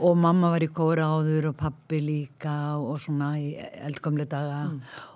og 0.00 0.16
mamma 0.16 0.52
var 0.54 0.64
í 0.64 0.70
kóra 0.72 1.10
áður 1.18 1.50
og 1.50 1.58
pappi 1.60 2.00
líka 2.00 2.78
og 2.80 2.96
svona 3.02 3.34
í 3.40 3.52
eldgamle 3.58 4.24
daga. 4.28 4.64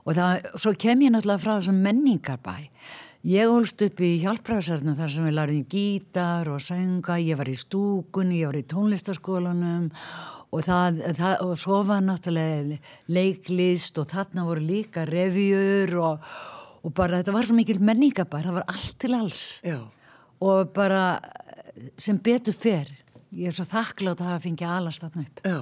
Og 0.05 0.17
það, 0.17 0.51
svo 0.61 0.75
kem 0.77 1.07
ég 1.07 1.15
náttúrulega 1.15 1.43
frá 1.43 1.53
þessum 1.57 1.81
menningarbæ. 1.87 2.57
Ég 3.27 3.51
holst 3.51 3.81
upp 3.83 4.01
í 4.05 4.11
hjálpræðsarnu 4.23 4.93
þar 4.99 5.11
sem 5.11 5.25
við 5.27 5.35
lærðum 5.35 5.65
gítar 5.73 6.51
og 6.53 6.61
sönga. 6.63 7.17
Ég 7.19 7.41
var 7.41 7.49
í 7.51 7.57
stúkunni, 7.59 8.43
ég 8.43 8.53
var 8.53 8.61
í 8.61 8.67
tónlistaskólanum 8.71 9.89
og 10.55 10.63
það, 10.63 11.01
það 11.19 11.43
og 11.49 11.57
svo 11.59 11.81
var 11.89 12.05
náttúrulega 12.07 12.79
leiklist 13.11 13.99
og 13.99 14.13
þarna 14.13 14.47
voru 14.47 14.63
líka 14.63 15.09
revjur 15.09 15.97
og, 16.05 16.31
og 16.87 16.95
bara 16.95 17.19
þetta 17.23 17.35
var 17.35 17.49
svo 17.49 17.59
mikil 17.59 17.81
menningarbæ, 17.83 18.45
það 18.45 18.61
var 18.61 18.73
allt 18.77 18.97
til 19.03 19.19
alls. 19.19 19.45
Já. 19.67 19.81
og 20.41 20.73
bara 20.75 21.19
sem 21.99 22.19
betur 22.21 22.57
fer 22.57 22.89
ég 23.33 23.51
er 23.51 23.57
svo 23.57 23.67
þakklátt 23.71 24.23
að 24.23 24.31
hafa 24.33 24.45
fengið 24.47 24.73
alast 24.77 25.05
þarna 25.05 25.27
upp 25.27 25.43
Já. 25.47 25.59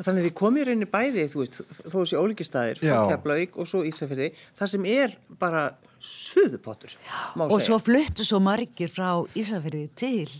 Þannig 0.00 0.22
að 0.22 0.26
þið 0.30 0.36
komið 0.38 0.68
inn 0.72 0.84
í 0.86 0.86
bæði, 0.88 1.24
þú 1.28 1.40
veist, 1.42 1.56
þó 1.84 1.96
þessi 1.98 2.16
ólíki 2.16 2.44
staðir, 2.48 2.78
frá. 2.80 3.00
Keflavík 3.10 3.58
og 3.60 3.66
svo 3.68 3.82
Ísafirði, 3.84 4.30
það 4.56 4.70
sem 4.72 4.86
er 4.88 5.12
bara 5.42 5.64
suðupottur, 6.00 6.94
má 7.36 7.44
og 7.44 7.58
segja. 7.58 7.66
svo 7.66 7.78
fluttu 7.84 8.24
svo 8.24 8.40
margir 8.40 8.88
frá 8.88 9.10
Ísafirði 9.36 9.90
til 10.00 10.30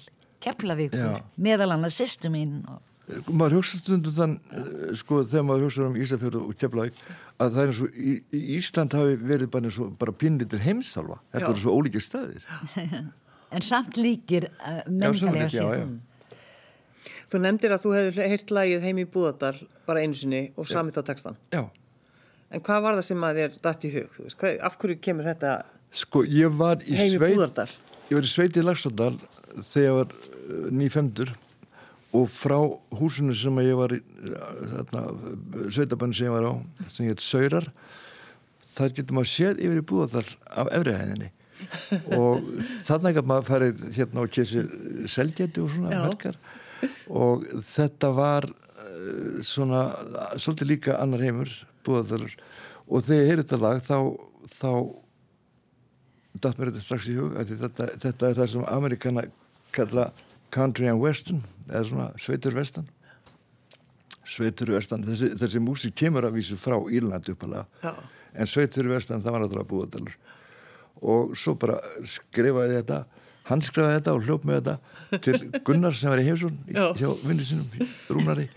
Keflavíkur 0.40 1.20
meðal 1.36 1.74
annars 1.76 2.00
sýstu 2.00 2.32
mín 2.32 2.62
og 2.64 2.80
maður 3.34 3.58
hugsa 3.58 3.80
stundum 3.80 4.14
þann 4.14 4.34
eh, 4.54 4.92
sko 4.98 5.22
þegar 5.28 5.46
maður 5.48 5.66
hugsa 5.68 5.86
um 5.88 5.96
Ísafjörðu 6.00 6.42
og 6.46 6.58
Keflavík 6.60 6.98
að 7.40 7.56
það 7.56 7.62
er 7.62 7.72
eins 7.72 7.80
og 7.84 8.36
Ísland 8.56 8.96
hafi 8.96 9.16
verið 9.20 9.50
bara, 9.52 9.72
bara 10.00 10.14
pínlítir 10.20 10.62
heimsálfa 10.64 11.18
þetta 11.32 11.44
Já. 11.44 11.50
eru 11.52 11.64
svo 11.64 11.74
ólíkir 11.76 12.04
staðir 12.04 12.46
en 13.54 13.66
samt 13.66 13.98
líkir 14.00 14.48
uh, 14.60 14.80
menningarlega 14.86 15.82
já. 15.82 15.86
Þú 17.30 17.40
nefndir 17.44 17.74
að 17.74 17.84
þú 17.84 17.92
hefur 17.94 18.30
heyrt 18.32 18.54
lagið 18.54 18.86
heim 18.88 18.98
í 18.98 19.06
Búðardal 19.06 19.54
bara 19.86 20.02
einu 20.02 20.16
sinni 20.18 20.40
og 20.58 20.66
samið 20.70 20.98
þá 20.98 21.02
textan. 21.12 21.36
já, 21.54 21.62
En 22.50 22.62
hvað 22.66 22.82
var 22.82 22.96
það 22.98 23.06
sem 23.06 23.24
að 23.28 23.36
þér 23.38 23.52
datt 23.62 23.84
í 23.86 23.90
hug? 23.94 24.16
Hvað, 24.34 24.56
af 24.66 24.78
hverju 24.80 24.96
kemur 24.98 25.28
þetta 25.28 25.52
sko 25.94 26.24
ég 26.26 26.50
heim 26.58 27.14
í 27.14 27.20
Búðardal? 27.22 27.68
ég 28.10 28.18
var 28.18 28.26
í 28.26 28.30
sveit 28.32 28.56
í 28.58 28.64
Lagsandal 28.64 29.14
þegar 29.62 29.86
ég 29.86 29.96
var 30.00 30.10
uh, 30.10 30.66
nýfemdur 30.74 31.30
og 32.18 32.26
frá 32.34 32.58
húsinu 32.98 33.34
sem 33.38 33.60
ég 33.62 33.76
var 33.78 33.94
í 33.94 34.00
þarna, 34.74 35.02
sveitabann 35.70 36.14
sem 36.16 36.26
ég 36.26 36.34
var 36.34 36.48
á 36.50 36.54
sem 36.90 37.06
heit 37.06 37.22
Saurar 37.22 37.68
þar 38.70 38.96
getur 38.96 39.14
maður 39.18 39.30
séð 39.30 39.62
yfir 39.62 39.78
í 39.78 39.86
Búðardal 39.86 40.26
af 40.50 40.72
efrihæðinni 40.74 41.30
og 42.18 42.50
þarna 42.88 43.14
gaf 43.14 43.30
maður 43.30 43.48
farið 43.52 43.86
hérna 43.94 44.24
og 44.24 44.34
kési 44.34 44.64
selgeti 45.12 45.62
og 45.62 45.70
svona 45.74 45.94
Já. 45.94 46.02
verkar 46.08 46.40
og 47.08 47.46
þetta 47.66 48.12
var 48.16 48.48
uh, 48.50 49.40
svona 49.44 49.84
svolítið 50.36 50.72
líka 50.74 50.98
annar 51.00 51.24
heimur 51.24 51.52
Búðardalur 51.86 52.34
og 52.90 53.04
þegar 53.06 53.20
ég 53.22 53.30
heyrði 53.30 53.44
þetta 53.46 53.60
lag 53.62 53.82
þá, 53.86 53.98
þá 54.60 54.72
datt 56.40 56.58
mér 56.58 56.72
þetta 56.72 56.84
strax 56.84 57.10
í 57.10 57.18
hug 57.18 57.36
þetta, 57.48 57.90
þetta 58.04 58.30
er 58.30 58.40
það 58.40 58.50
sem 58.54 58.66
Amerikana 58.70 59.26
kalla 59.74 60.10
country 60.54 60.88
and 60.90 61.02
western 61.02 61.44
eða 61.68 61.84
svona 61.86 62.08
sveitur 62.18 62.56
vestan. 62.56 62.88
Sveitur 64.26 64.72
vestan 64.74 65.04
þessi, 65.06 65.32
þessi 65.38 65.62
músík 65.62 65.94
kemur 65.98 66.26
að 66.26 66.38
vísu 66.38 66.58
frá 66.60 66.76
Írlandi 66.90 67.34
uppalega 67.34 67.94
en 68.34 68.50
sveitur 68.50 68.90
vestan 68.90 69.22
það 69.24 69.36
var 69.36 69.44
náttúrulega 69.44 69.70
búðadalur 69.70 70.18
og 71.00 71.32
svo 71.38 71.56
bara 71.58 71.78
skrifaði 72.06 72.76
þetta 72.78 73.00
hann 73.50 73.62
skrifaði 73.66 73.98
þetta 73.98 74.16
og 74.16 74.26
hljóp 74.26 74.48
með 74.48 74.58
þetta 74.60 75.20
til 75.26 75.62
Gunnar 75.66 75.96
sem 75.98 76.12
var 76.12 76.22
í 76.22 76.26
Já. 76.30 76.84
hjá 76.96 77.08
vinnu 77.26 77.46
sinum, 77.46 77.86
Rúnari. 78.10 78.48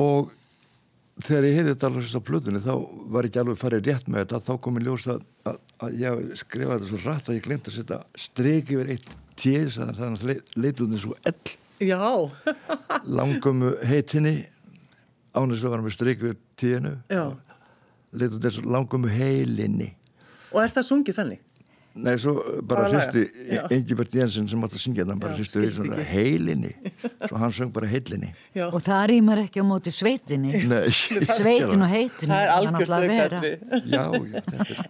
Og 0.00 0.30
þegar 1.20 1.48
ég 1.48 1.58
heyrði 1.58 1.74
þetta 1.74 1.88
alveg 1.90 2.14
á 2.16 2.22
plötunni 2.24 2.62
þá 2.64 2.72
var 3.12 3.28
ekki 3.28 3.40
alveg 3.42 3.58
farið 3.60 3.88
rétt 3.90 4.08
með 4.08 4.24
þetta. 4.24 4.40
Þá 4.46 4.52
kom 4.64 4.78
ég 4.80 4.86
ljós 4.86 5.08
að, 5.12 5.24
að, 5.50 5.98
ég 6.00 6.22
skrifaði 6.40 6.78
þetta 6.78 6.90
svo 6.92 7.00
rætt 7.04 7.28
að 7.30 7.36
ég 7.38 7.46
glemt 7.46 7.68
að 7.68 7.76
setja 7.76 8.00
streik 8.28 8.72
yfir 8.74 8.94
eitt 8.94 9.18
tjés 9.40 9.78
að 9.80 9.92
það 9.98 10.24
leiti 10.56 10.84
út 10.84 10.94
eins 10.94 11.08
og 11.08 11.28
ell 11.30 11.56
Já, 11.80 12.00
langumu 13.18 13.70
heitinni 13.88 14.34
ánægst 15.32 15.64
að 15.64 15.72
var 15.72 15.84
með 15.84 15.94
streik 15.96 16.24
yfir 16.24 16.40
tjénu 16.60 16.96
leiti 18.12 18.36
út 18.36 18.48
eins 18.48 18.58
og 18.60 18.68
langumu 18.68 19.12
heilinni. 19.12 19.92
Og 20.50 20.60
er 20.64 20.72
það 20.74 20.88
sungið 20.90 21.20
þannig? 21.20 21.46
Nei, 21.90 22.14
svo 22.22 22.36
bara 22.62 22.84
hristi. 22.86 23.24
Engibert 23.74 24.12
Jensen 24.14 24.46
sem 24.48 24.62
átt 24.62 24.76
að 24.76 24.82
syngja 24.84 25.06
þann 25.08 25.20
bara 25.22 25.34
hristi 25.34 25.58
við 25.58 25.72
svona 25.74 26.04
heilinni 26.06 26.70
svo 27.28 27.40
hann 27.40 27.54
söng 27.54 27.72
bara 27.74 27.88
heilinni 27.90 28.30
Já. 28.54 28.68
og 28.68 28.78
það 28.86 29.02
rýmar 29.10 29.42
ekki 29.42 29.58
á 29.58 29.66
móti 29.66 29.90
sveitinni 29.94 30.60
Nei, 30.70 30.86
sveitin 31.40 31.82
og 31.82 31.90
heitin 31.90 32.30
Það 32.30 32.44
er 32.46 33.10
er 33.10 33.34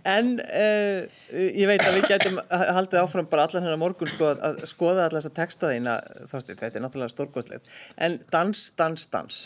En 0.04 0.34
uh, 0.44 1.08
ég 1.40 1.70
veit 1.70 1.86
að 1.86 1.96
við 1.96 2.08
getum 2.12 2.36
haldið 2.50 3.00
áfram 3.00 3.30
bara 3.30 3.48
allan 3.48 3.64
hennar 3.64 3.80
morgun 3.80 4.10
sko, 4.10 4.34
að 4.36 4.60
skoða 4.68 5.06
allar 5.06 5.20
þessa 5.20 5.34
texta 5.36 5.72
þína, 5.72 5.96
þetta 6.30 6.70
er 6.70 6.84
náttúrulega 6.84 7.12
stórkostlegt. 7.14 7.70
En 7.96 8.18
dans, 8.32 8.66
dans, 8.78 9.08
dans. 9.12 9.40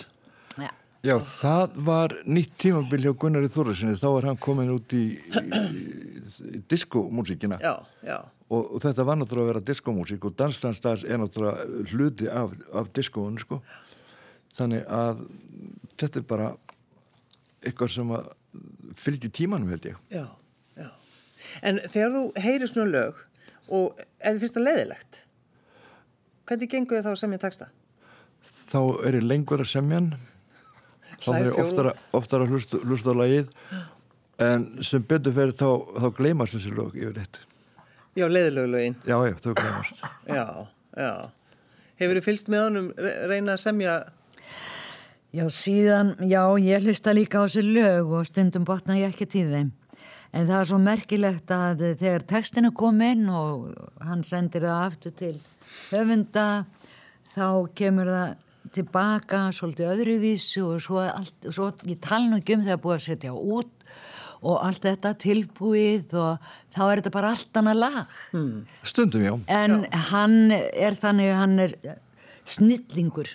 Já. 1.04 1.18
Það 1.20 1.74
var 1.84 2.14
nýtt 2.24 2.54
tímabil 2.62 3.02
hjá 3.04 3.12
Gunnari 3.20 3.50
Þorðarsinni, 3.52 3.96
þá 4.00 4.06
var 4.08 4.26
hann 4.30 4.38
komin 4.40 4.70
út 4.72 4.94
í, 4.96 5.02
í, 5.20 6.62
já, 8.00 8.16
og, 8.48 8.62
og 8.62 8.80
þetta 8.80 9.04
var 9.04 9.18
náttúrulega 9.20 9.44
að 9.44 9.50
vera 9.50 9.62
diskómúsík 9.68 10.24
og 10.24 10.36
Dansdansdans 10.40 11.04
er 11.04 11.20
náttúrulega 11.20 11.84
hluti 11.92 12.30
af, 12.32 12.56
af 12.72 12.88
diskóinu, 12.96 13.42
sko. 13.42 13.60
Þannig 14.56 14.88
að 14.88 15.22
þetta 16.00 16.22
er 16.22 16.26
bara 16.32 16.48
eitthvað 17.64 17.94
sem 17.98 18.16
að 18.16 18.32
fylgdi 19.04 19.32
tímanum, 19.42 19.68
held 19.74 19.92
ég. 19.92 20.02
já, 20.14 20.26
já. 20.80 20.90
En 21.60 21.84
þegar 21.84 22.16
þú 22.16 22.26
heyrir 22.48 22.70
svona 22.70 22.92
lög 22.96 23.24
og 23.68 24.04
ef 24.20 24.30
þið 24.30 24.44
finnst 24.46 24.56
það 24.56 24.70
leiðilegt, 24.70 25.24
hvernig 26.48 26.72
gengur 26.72 26.96
þið 26.96 27.08
þá 27.08 27.12
að 27.12 27.24
semja 27.26 27.44
texta? 27.44 27.74
Þá 28.72 28.80
er 29.08 29.18
ég 29.20 29.26
lengur 29.28 29.60
að 29.64 29.74
semja 29.76 30.00
hann, 30.00 30.14
þá 31.24 31.32
er 31.40 31.50
oftar, 31.64 31.88
oftar 32.20 32.44
að 32.44 32.54
hlusta, 32.54 32.80
hlusta 32.84 33.14
á 33.14 33.20
lagið, 33.20 33.50
en 34.44 34.66
sem 34.84 35.02
betur 35.08 35.34
fyrir 35.36 35.54
þá, 35.58 35.68
þá 36.02 36.08
gleymast 36.18 36.56
þessi 36.58 36.74
lög 36.76 36.96
yfir 36.98 37.20
eitt. 37.22 37.40
Já, 38.14 38.26
leiðilegu 38.30 38.70
lögin. 38.70 38.96
Já, 39.08 39.16
já, 39.26 39.34
þau 39.42 39.54
gleymast. 39.58 40.02
Já, 40.30 40.44
já. 40.98 41.12
Hefur 41.98 42.18
þið 42.18 42.26
fylgst 42.28 42.50
með 42.50 42.62
honum 42.68 42.90
re- 42.98 43.16
reyna 43.30 43.54
að 43.56 43.62
semja? 43.64 43.94
Já, 45.34 45.44
síðan, 45.50 46.12
já, 46.30 46.42
ég 46.62 46.84
hlusta 46.86 47.14
líka 47.14 47.42
á 47.42 47.46
þessu 47.46 47.64
lög 47.66 48.12
og 48.14 48.26
stundum 48.28 48.66
botna 48.66 48.94
ég 49.00 49.10
ekki 49.14 49.26
til 49.30 49.48
þeim. 49.50 49.72
En 50.34 50.46
það 50.48 50.60
er 50.60 50.68
svo 50.70 50.78
merkilegt 50.82 51.50
að 51.54 51.82
þegar 51.98 52.24
textinu 52.30 52.70
kom 52.74 52.98
inn 53.06 53.28
og 53.30 53.68
hann 54.02 54.22
sendir 54.26 54.64
það 54.66 54.80
aftur 54.88 55.14
til 55.18 55.34
höfunda, 55.92 56.46
þá 57.34 57.46
kemur 57.78 58.10
það 58.10 58.32
tilbaka 58.74 59.46
svolítið 59.54 59.92
öðruvísu 59.94 60.66
og 60.66 60.82
svo, 60.84 61.00
allt, 61.04 61.48
svo 61.48 61.70
ég 61.88 62.00
tala 62.04 62.28
nú 62.28 62.40
ekki 62.40 62.58
um 62.58 62.66
þegar 62.66 62.82
búið 62.82 62.96
að 62.98 63.06
setja 63.08 63.34
út 63.34 63.72
og 64.44 64.60
allt 64.60 64.84
þetta 64.84 65.14
tilbúið 65.22 66.16
og 66.20 66.50
þá 66.74 66.82
er 66.84 67.00
þetta 67.00 67.14
bara 67.14 67.32
allt 67.32 67.60
annað 67.60 67.80
lag. 67.80 68.18
Stundum, 68.84 69.24
já. 69.24 69.34
En 69.48 69.86
hann 70.10 70.52
er 70.52 70.98
þannig 71.00 71.32
að 71.32 71.40
hann 71.40 71.56
er 71.64 71.76
snillingur 72.44 73.30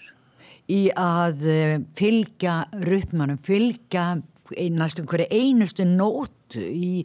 í 0.70 0.84
að 0.94 1.48
eh, 1.50 1.78
fylgja 1.98 2.60
rytmanum, 2.86 3.40
fylgja 3.42 4.20
næstum 4.50 5.08
hverju 5.10 5.30
einustu 5.34 5.86
nótu 5.86 6.62
í, 6.62 7.02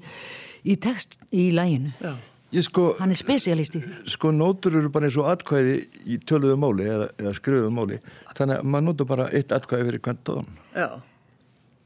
í 0.64 0.76
text 0.80 1.18
í 1.32 1.48
læginu. 1.56 1.94
Já. 2.04 2.14
Sko, 2.62 2.82
Hann 3.00 3.10
er 3.10 3.18
spesialist 3.18 3.74
í 3.74 3.80
því. 3.82 3.94
sko 4.14 4.30
nótur 4.30 4.76
eru 4.78 4.90
bara 4.94 5.08
eins 5.08 5.16
og 5.18 5.26
atkvæði 5.32 5.72
í 6.06 6.18
töluðu 6.22 6.54
máli 6.62 6.84
eða, 6.86 7.08
eða 7.18 7.32
skrifuðu 7.34 7.70
máli. 7.74 7.96
Þannig 8.38 8.60
að 8.60 8.68
maður 8.70 8.84
notur 8.88 9.08
bara 9.10 9.26
eitt 9.34 9.50
atkvæði 9.56 9.88
fyrir 9.88 10.02
hvern 10.06 10.20
tón. 10.28 10.46
Já, 10.74 10.88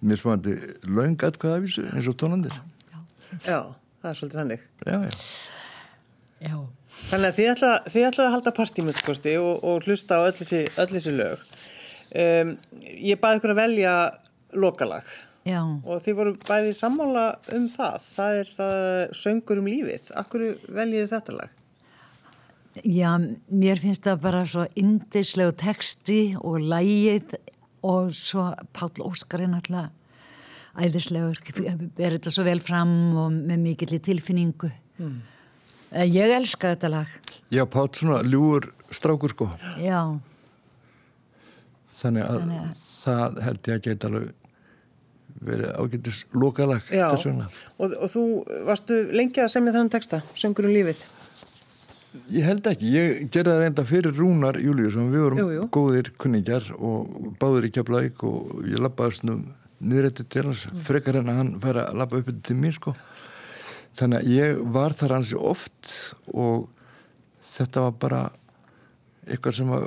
Mér 0.05 0.21
spáðandi 0.21 0.53
laung 0.87 1.17
atkvæði 1.27 1.57
afísu 1.63 1.87
eins 1.91 2.07
og 2.11 2.17
tónandir. 2.21 2.53
já, 3.47 3.61
það 4.03 4.11
er 4.11 4.19
svolítið 4.21 4.39
hannig. 4.43 4.61
Já, 4.87 4.99
já. 5.09 5.15
Já. 6.49 6.59
Þannig 7.09 7.29
að 7.33 7.37
þið 7.39 7.49
ætla, 7.55 7.73
þið 7.95 8.07
ætla 8.11 8.27
að 8.29 8.33
halda 8.37 8.53
partímöndskosti 8.59 9.33
og, 9.41 9.65
og 9.65 9.83
hlusta 9.89 10.19
á 10.19 10.27
öll 10.29 10.37
þessi, 10.39 10.61
öll 10.79 10.91
þessi 10.93 11.15
lög. 11.17 11.43
Um, 12.15 12.53
ég 12.85 13.19
baði 13.21 13.41
ykkur 13.41 13.53
að 13.57 13.61
velja 13.63 13.95
lokalag 14.57 15.05
Já. 15.49 15.61
og 15.65 16.03
þið 16.05 16.17
voru 16.19 16.33
bæði 16.45 16.73
sammála 16.77 17.27
um 17.57 17.69
það. 17.73 17.99
Það 18.17 18.41
er 18.43 18.51
það 18.59 19.15
söngur 19.23 19.61
um 19.63 19.69
lífið. 19.71 20.11
Akkur 20.21 20.45
veljiði 20.79 21.09
þetta 21.15 21.37
lag? 21.39 21.55
Já, 22.85 23.11
mér 23.51 23.81
finnst 23.83 24.05
það 24.07 24.21
bara 24.23 24.43
svo 24.47 24.67
indislegu 24.79 25.55
texti 25.59 26.19
og 26.39 26.61
lægið 26.63 27.33
og 27.89 28.13
svo 28.15 28.51
Páll 28.77 29.03
Óskar 29.07 29.43
er 29.47 29.51
náttúrulega 29.51 29.91
æðislegur, 30.79 31.41
er 31.99 32.15
þetta 32.15 32.31
svo 32.31 32.45
vel 32.47 32.61
fram 32.63 32.93
og 33.19 33.33
með 33.35 33.59
mikill 33.65 33.99
tilfinningu. 33.99 34.69
Eh, 35.91 36.05
Ég 36.07 36.31
elska 36.37 36.75
þetta 36.77 36.91
lag. 36.93 37.09
Já, 37.51 37.65
Pátt 37.67 37.99
svona 37.99 38.21
ljúur 38.23 38.69
strákur 38.95 39.33
sko. 39.35 39.49
Já, 39.83 40.05
Þannig 41.99 42.23
að, 42.29 42.37
Þannig 42.45 42.61
að- 42.63 42.83
það 43.03 43.41
held 43.43 43.63
ég 43.67 43.75
að 43.75 43.83
geta 43.89 44.07
alveg 44.09 44.29
verið 45.45 45.71
ágættis 45.79 46.25
lokalag 46.35 46.89
og, 47.79 47.93
og 47.93 48.09
þú 48.11 48.25
varstu 48.67 48.99
lengi 49.15 49.43
að 49.45 49.53
semja 49.55 49.75
þannig 49.77 49.95
texta, 49.95 50.23
söngur 50.39 50.69
um 50.69 50.75
lífið. 50.75 51.05
Ég 52.33 52.47
held 52.49 52.67
ekki, 52.67 52.89
ég 52.89 53.29
gerði 53.33 53.53
það 53.53 53.63
reynda 53.63 53.85
fyrir 53.87 54.17
Rúnar 54.17 54.57
Júliusson, 54.61 55.11
við 55.13 55.25
vorum 55.27 55.41
Jú, 55.43 55.49
jú. 55.55 55.67
góðir 55.77 56.11
kunningjar 56.21 56.71
og 56.77 57.35
báðir 57.41 57.69
í 57.69 57.73
keflavík 57.77 58.25
og 58.27 58.65
ég 58.67 58.81
lappaði 58.83 59.19
snum 59.21 59.45
niðrætti 59.79 60.25
til 60.33 60.47
hans, 60.49 60.65
frekar 60.87 61.21
en 61.21 61.31
að 61.31 61.39
hann 61.43 61.53
færi 61.63 61.85
að 61.85 62.01
lappa 62.01 62.19
upp 62.19 62.33
til 62.49 62.57
mér 62.59 62.75
sko. 62.79 62.95
Þannig 63.99 64.19
að 64.25 64.33
ég 64.35 64.63
var 64.75 64.97
þar 64.97 65.15
hansi 65.19 65.39
oft 65.39 65.93
og 66.33 66.67
þetta 67.45 67.87
var 67.87 67.95
bara 68.03 68.23
eitthvað 69.29 69.59
sem 69.61 69.71
var 69.71 69.87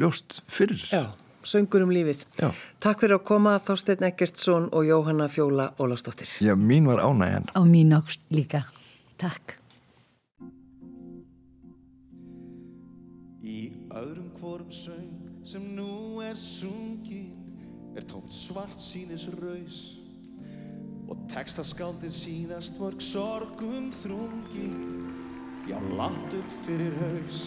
ljóst 0.00 0.40
fyrir. 0.50 0.80
Já, 0.90 1.04
söngur 1.48 1.84
um 1.84 1.92
lífið. 1.94 2.24
Já. 2.40 2.48
Takk 2.80 3.04
fyrir 3.04 3.18
að 3.18 3.24
koma 3.30 3.56
Þorstein 3.62 4.04
Eggertsson 4.10 4.68
og 4.72 4.86
Jóhanna 4.88 5.28
Fjóla 5.28 5.70
Ólafsdóttir. 5.78 6.30
Já, 6.44 6.54
mín 6.56 6.86
var 6.90 7.02
ánægjan. 7.04 7.48
á 7.54 7.60
mín 7.64 7.94
okst 7.96 8.20
líka. 8.30 8.64
Takk. 9.20 9.58
Í 13.44 13.72
öðrum 13.92 14.30
hvorum 14.40 14.70
söng 14.72 15.12
sem 15.44 15.64
nú 15.76 16.20
er 16.24 16.36
sungin 16.40 17.34
er 17.94 18.02
tómt 18.08 18.32
svart 18.32 18.78
sínis 18.80 19.26
raus 19.38 19.98
og 21.08 21.18
textaskáldin 21.28 22.10
sínast 22.14 22.78
mörg 22.80 23.02
sorgum 23.04 23.90
þrungin 23.92 25.12
já 25.68 25.76
landur 25.98 26.46
fyrir 26.64 26.96
haus 27.02 27.42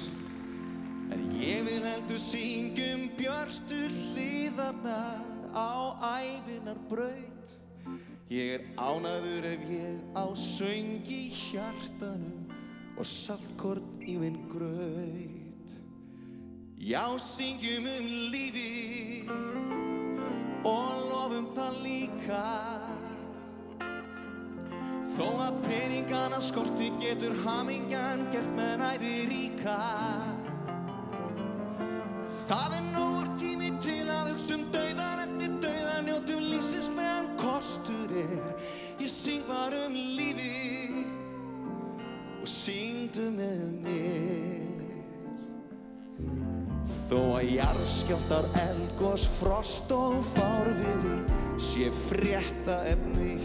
en 1.14 1.24
ég 1.40 1.64
vil 1.68 1.84
heldur 1.86 2.22
syngjum 2.22 3.08
björstu 3.20 3.80
hlýðarnar 3.94 5.48
á 5.56 5.96
æðinar 6.22 6.80
braut 6.90 7.56
ég 8.30 8.58
er 8.58 8.64
ánaður 8.76 9.46
ef 9.54 9.70
ég 9.72 10.02
á 10.12 10.26
söng 10.36 11.08
í 11.08 11.24
hjartanu 11.32 12.48
og 12.98 13.06
saltkorn 13.06 14.02
í 14.04 14.18
minn 14.18 14.40
graut. 14.52 15.74
Já, 16.78 17.06
syngjum 17.22 17.88
um 17.92 18.08
lífi 18.34 19.28
og 20.66 21.04
lofum 21.12 21.48
það 21.56 21.80
líka. 21.86 22.44
Þó 25.18 25.28
að 25.48 25.62
peningana 25.66 26.42
skorti 26.44 26.92
getur 27.02 27.38
hamingjan 27.46 28.28
gert 28.34 28.52
með 28.58 28.76
næði 28.84 29.16
ríka 29.32 29.78
Það 32.48 32.76
er 32.78 32.84
nógur 32.94 33.32
tími 33.40 33.74
til 33.84 34.06
að 34.08 34.30
hugsa 34.32 34.56
um 34.56 34.62
dauðan 34.72 35.24
eftir 35.26 35.56
dauðan 35.66 36.06
njótum 36.08 36.46
lífsins 36.48 36.88
meðan 36.96 37.28
kostur 37.42 38.14
er. 38.22 38.54
Ég 39.02 39.12
syng 39.12 39.44
bara 39.50 39.82
um 39.90 39.98
lífi 40.18 41.04
og 42.40 42.48
syngdu 42.48 43.28
með 43.36 43.66
mér. 43.84 44.64
Þó 47.08 47.20
að 47.40 47.52
jarðskjáltar, 47.58 48.48
elgos, 48.64 49.28
frost 49.42 49.92
og 49.96 50.22
fárviðri 50.34 51.20
sé 51.60 51.92
frétta 52.08 52.82
efni 52.88 53.38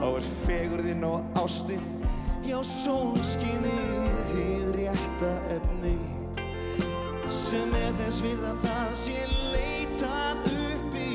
þá 0.00 0.06
er 0.08 0.26
fegurðin 0.26 1.04
og 1.08 1.42
ástinn 1.42 1.84
já 2.46 2.56
sólskinnið 2.66 4.22
hið 4.32 4.70
rétta 4.78 5.30
efni 5.56 6.09
þess 8.10 8.22
við 8.24 8.40
að 8.42 8.62
það 8.64 8.88
sé 8.98 9.18
leitað 9.54 10.46
uppi 10.50 11.10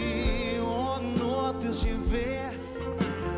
og 0.64 1.02
notið 1.18 1.74
sé 1.76 1.96
vel. 2.08 2.60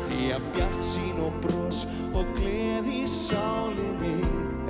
Því 0.06 0.28
að 0.36 0.44
bjart 0.54 0.84
sín 0.86 1.18
og 1.24 1.40
bros 1.42 1.80
og 2.12 2.30
gleð 2.36 2.86
í 2.92 3.02
sálinni 3.10 4.20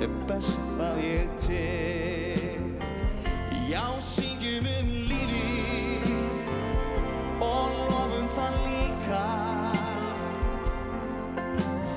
er 0.01 0.15
best 0.31 0.65
það 0.79 1.03
ég 1.05 1.37
til 1.43 2.65
Já, 3.69 3.85
syngjum 4.01 4.71
um 4.73 4.91
lífi 5.11 6.17
og 7.45 7.77
lofum 7.91 8.27
það 8.39 8.59
líka. 8.65 9.23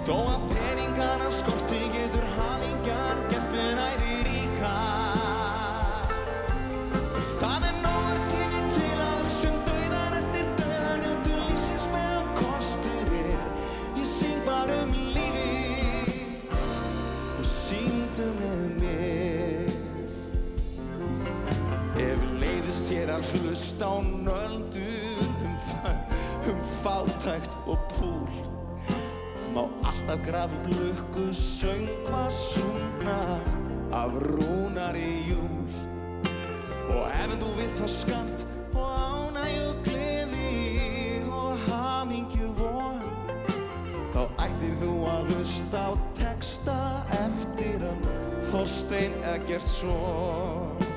Þó 0.05 0.17
að 0.21 0.47
peningana 0.53 1.35
skorti 1.41 1.83
getur 1.97 2.33
hamingjan 2.37 3.29
gert 3.33 3.53
með 3.57 3.77
næði 3.81 4.02
hlusta 23.23 23.87
á 23.87 23.97
nöldur 24.03 25.27
um, 25.47 25.57
um 26.51 26.59
fátækt 26.83 27.53
og 27.67 27.79
púl. 27.93 28.29
Má 29.55 29.65
alltaf 29.85 30.19
grafa 30.27 30.57
upp 30.57 30.67
lukku 30.67 31.33
söngva 31.33 32.31
sungna 32.31 33.41
af 33.93 34.13
rúnari 34.27 35.29
júl. 35.31 35.69
Og 36.93 37.07
ef 37.23 37.33
þú 37.41 37.51
vilt 37.57 37.77
fá 37.79 37.89
skamt 37.89 38.47
og 38.75 38.89
ánægju 38.91 39.69
gleði 39.87 41.23
og 41.31 41.59
hamingju 41.69 42.49
von 42.59 43.01
Þá 44.13 44.23
ættir 44.45 44.75
þú 44.83 44.93
að 45.09 45.31
hlusta 45.33 45.85
á 45.89 45.93
texta 46.19 46.79
eftir 47.23 47.87
hann 47.87 48.03
Þorstein 48.51 49.15
Eggertsson 49.35 50.92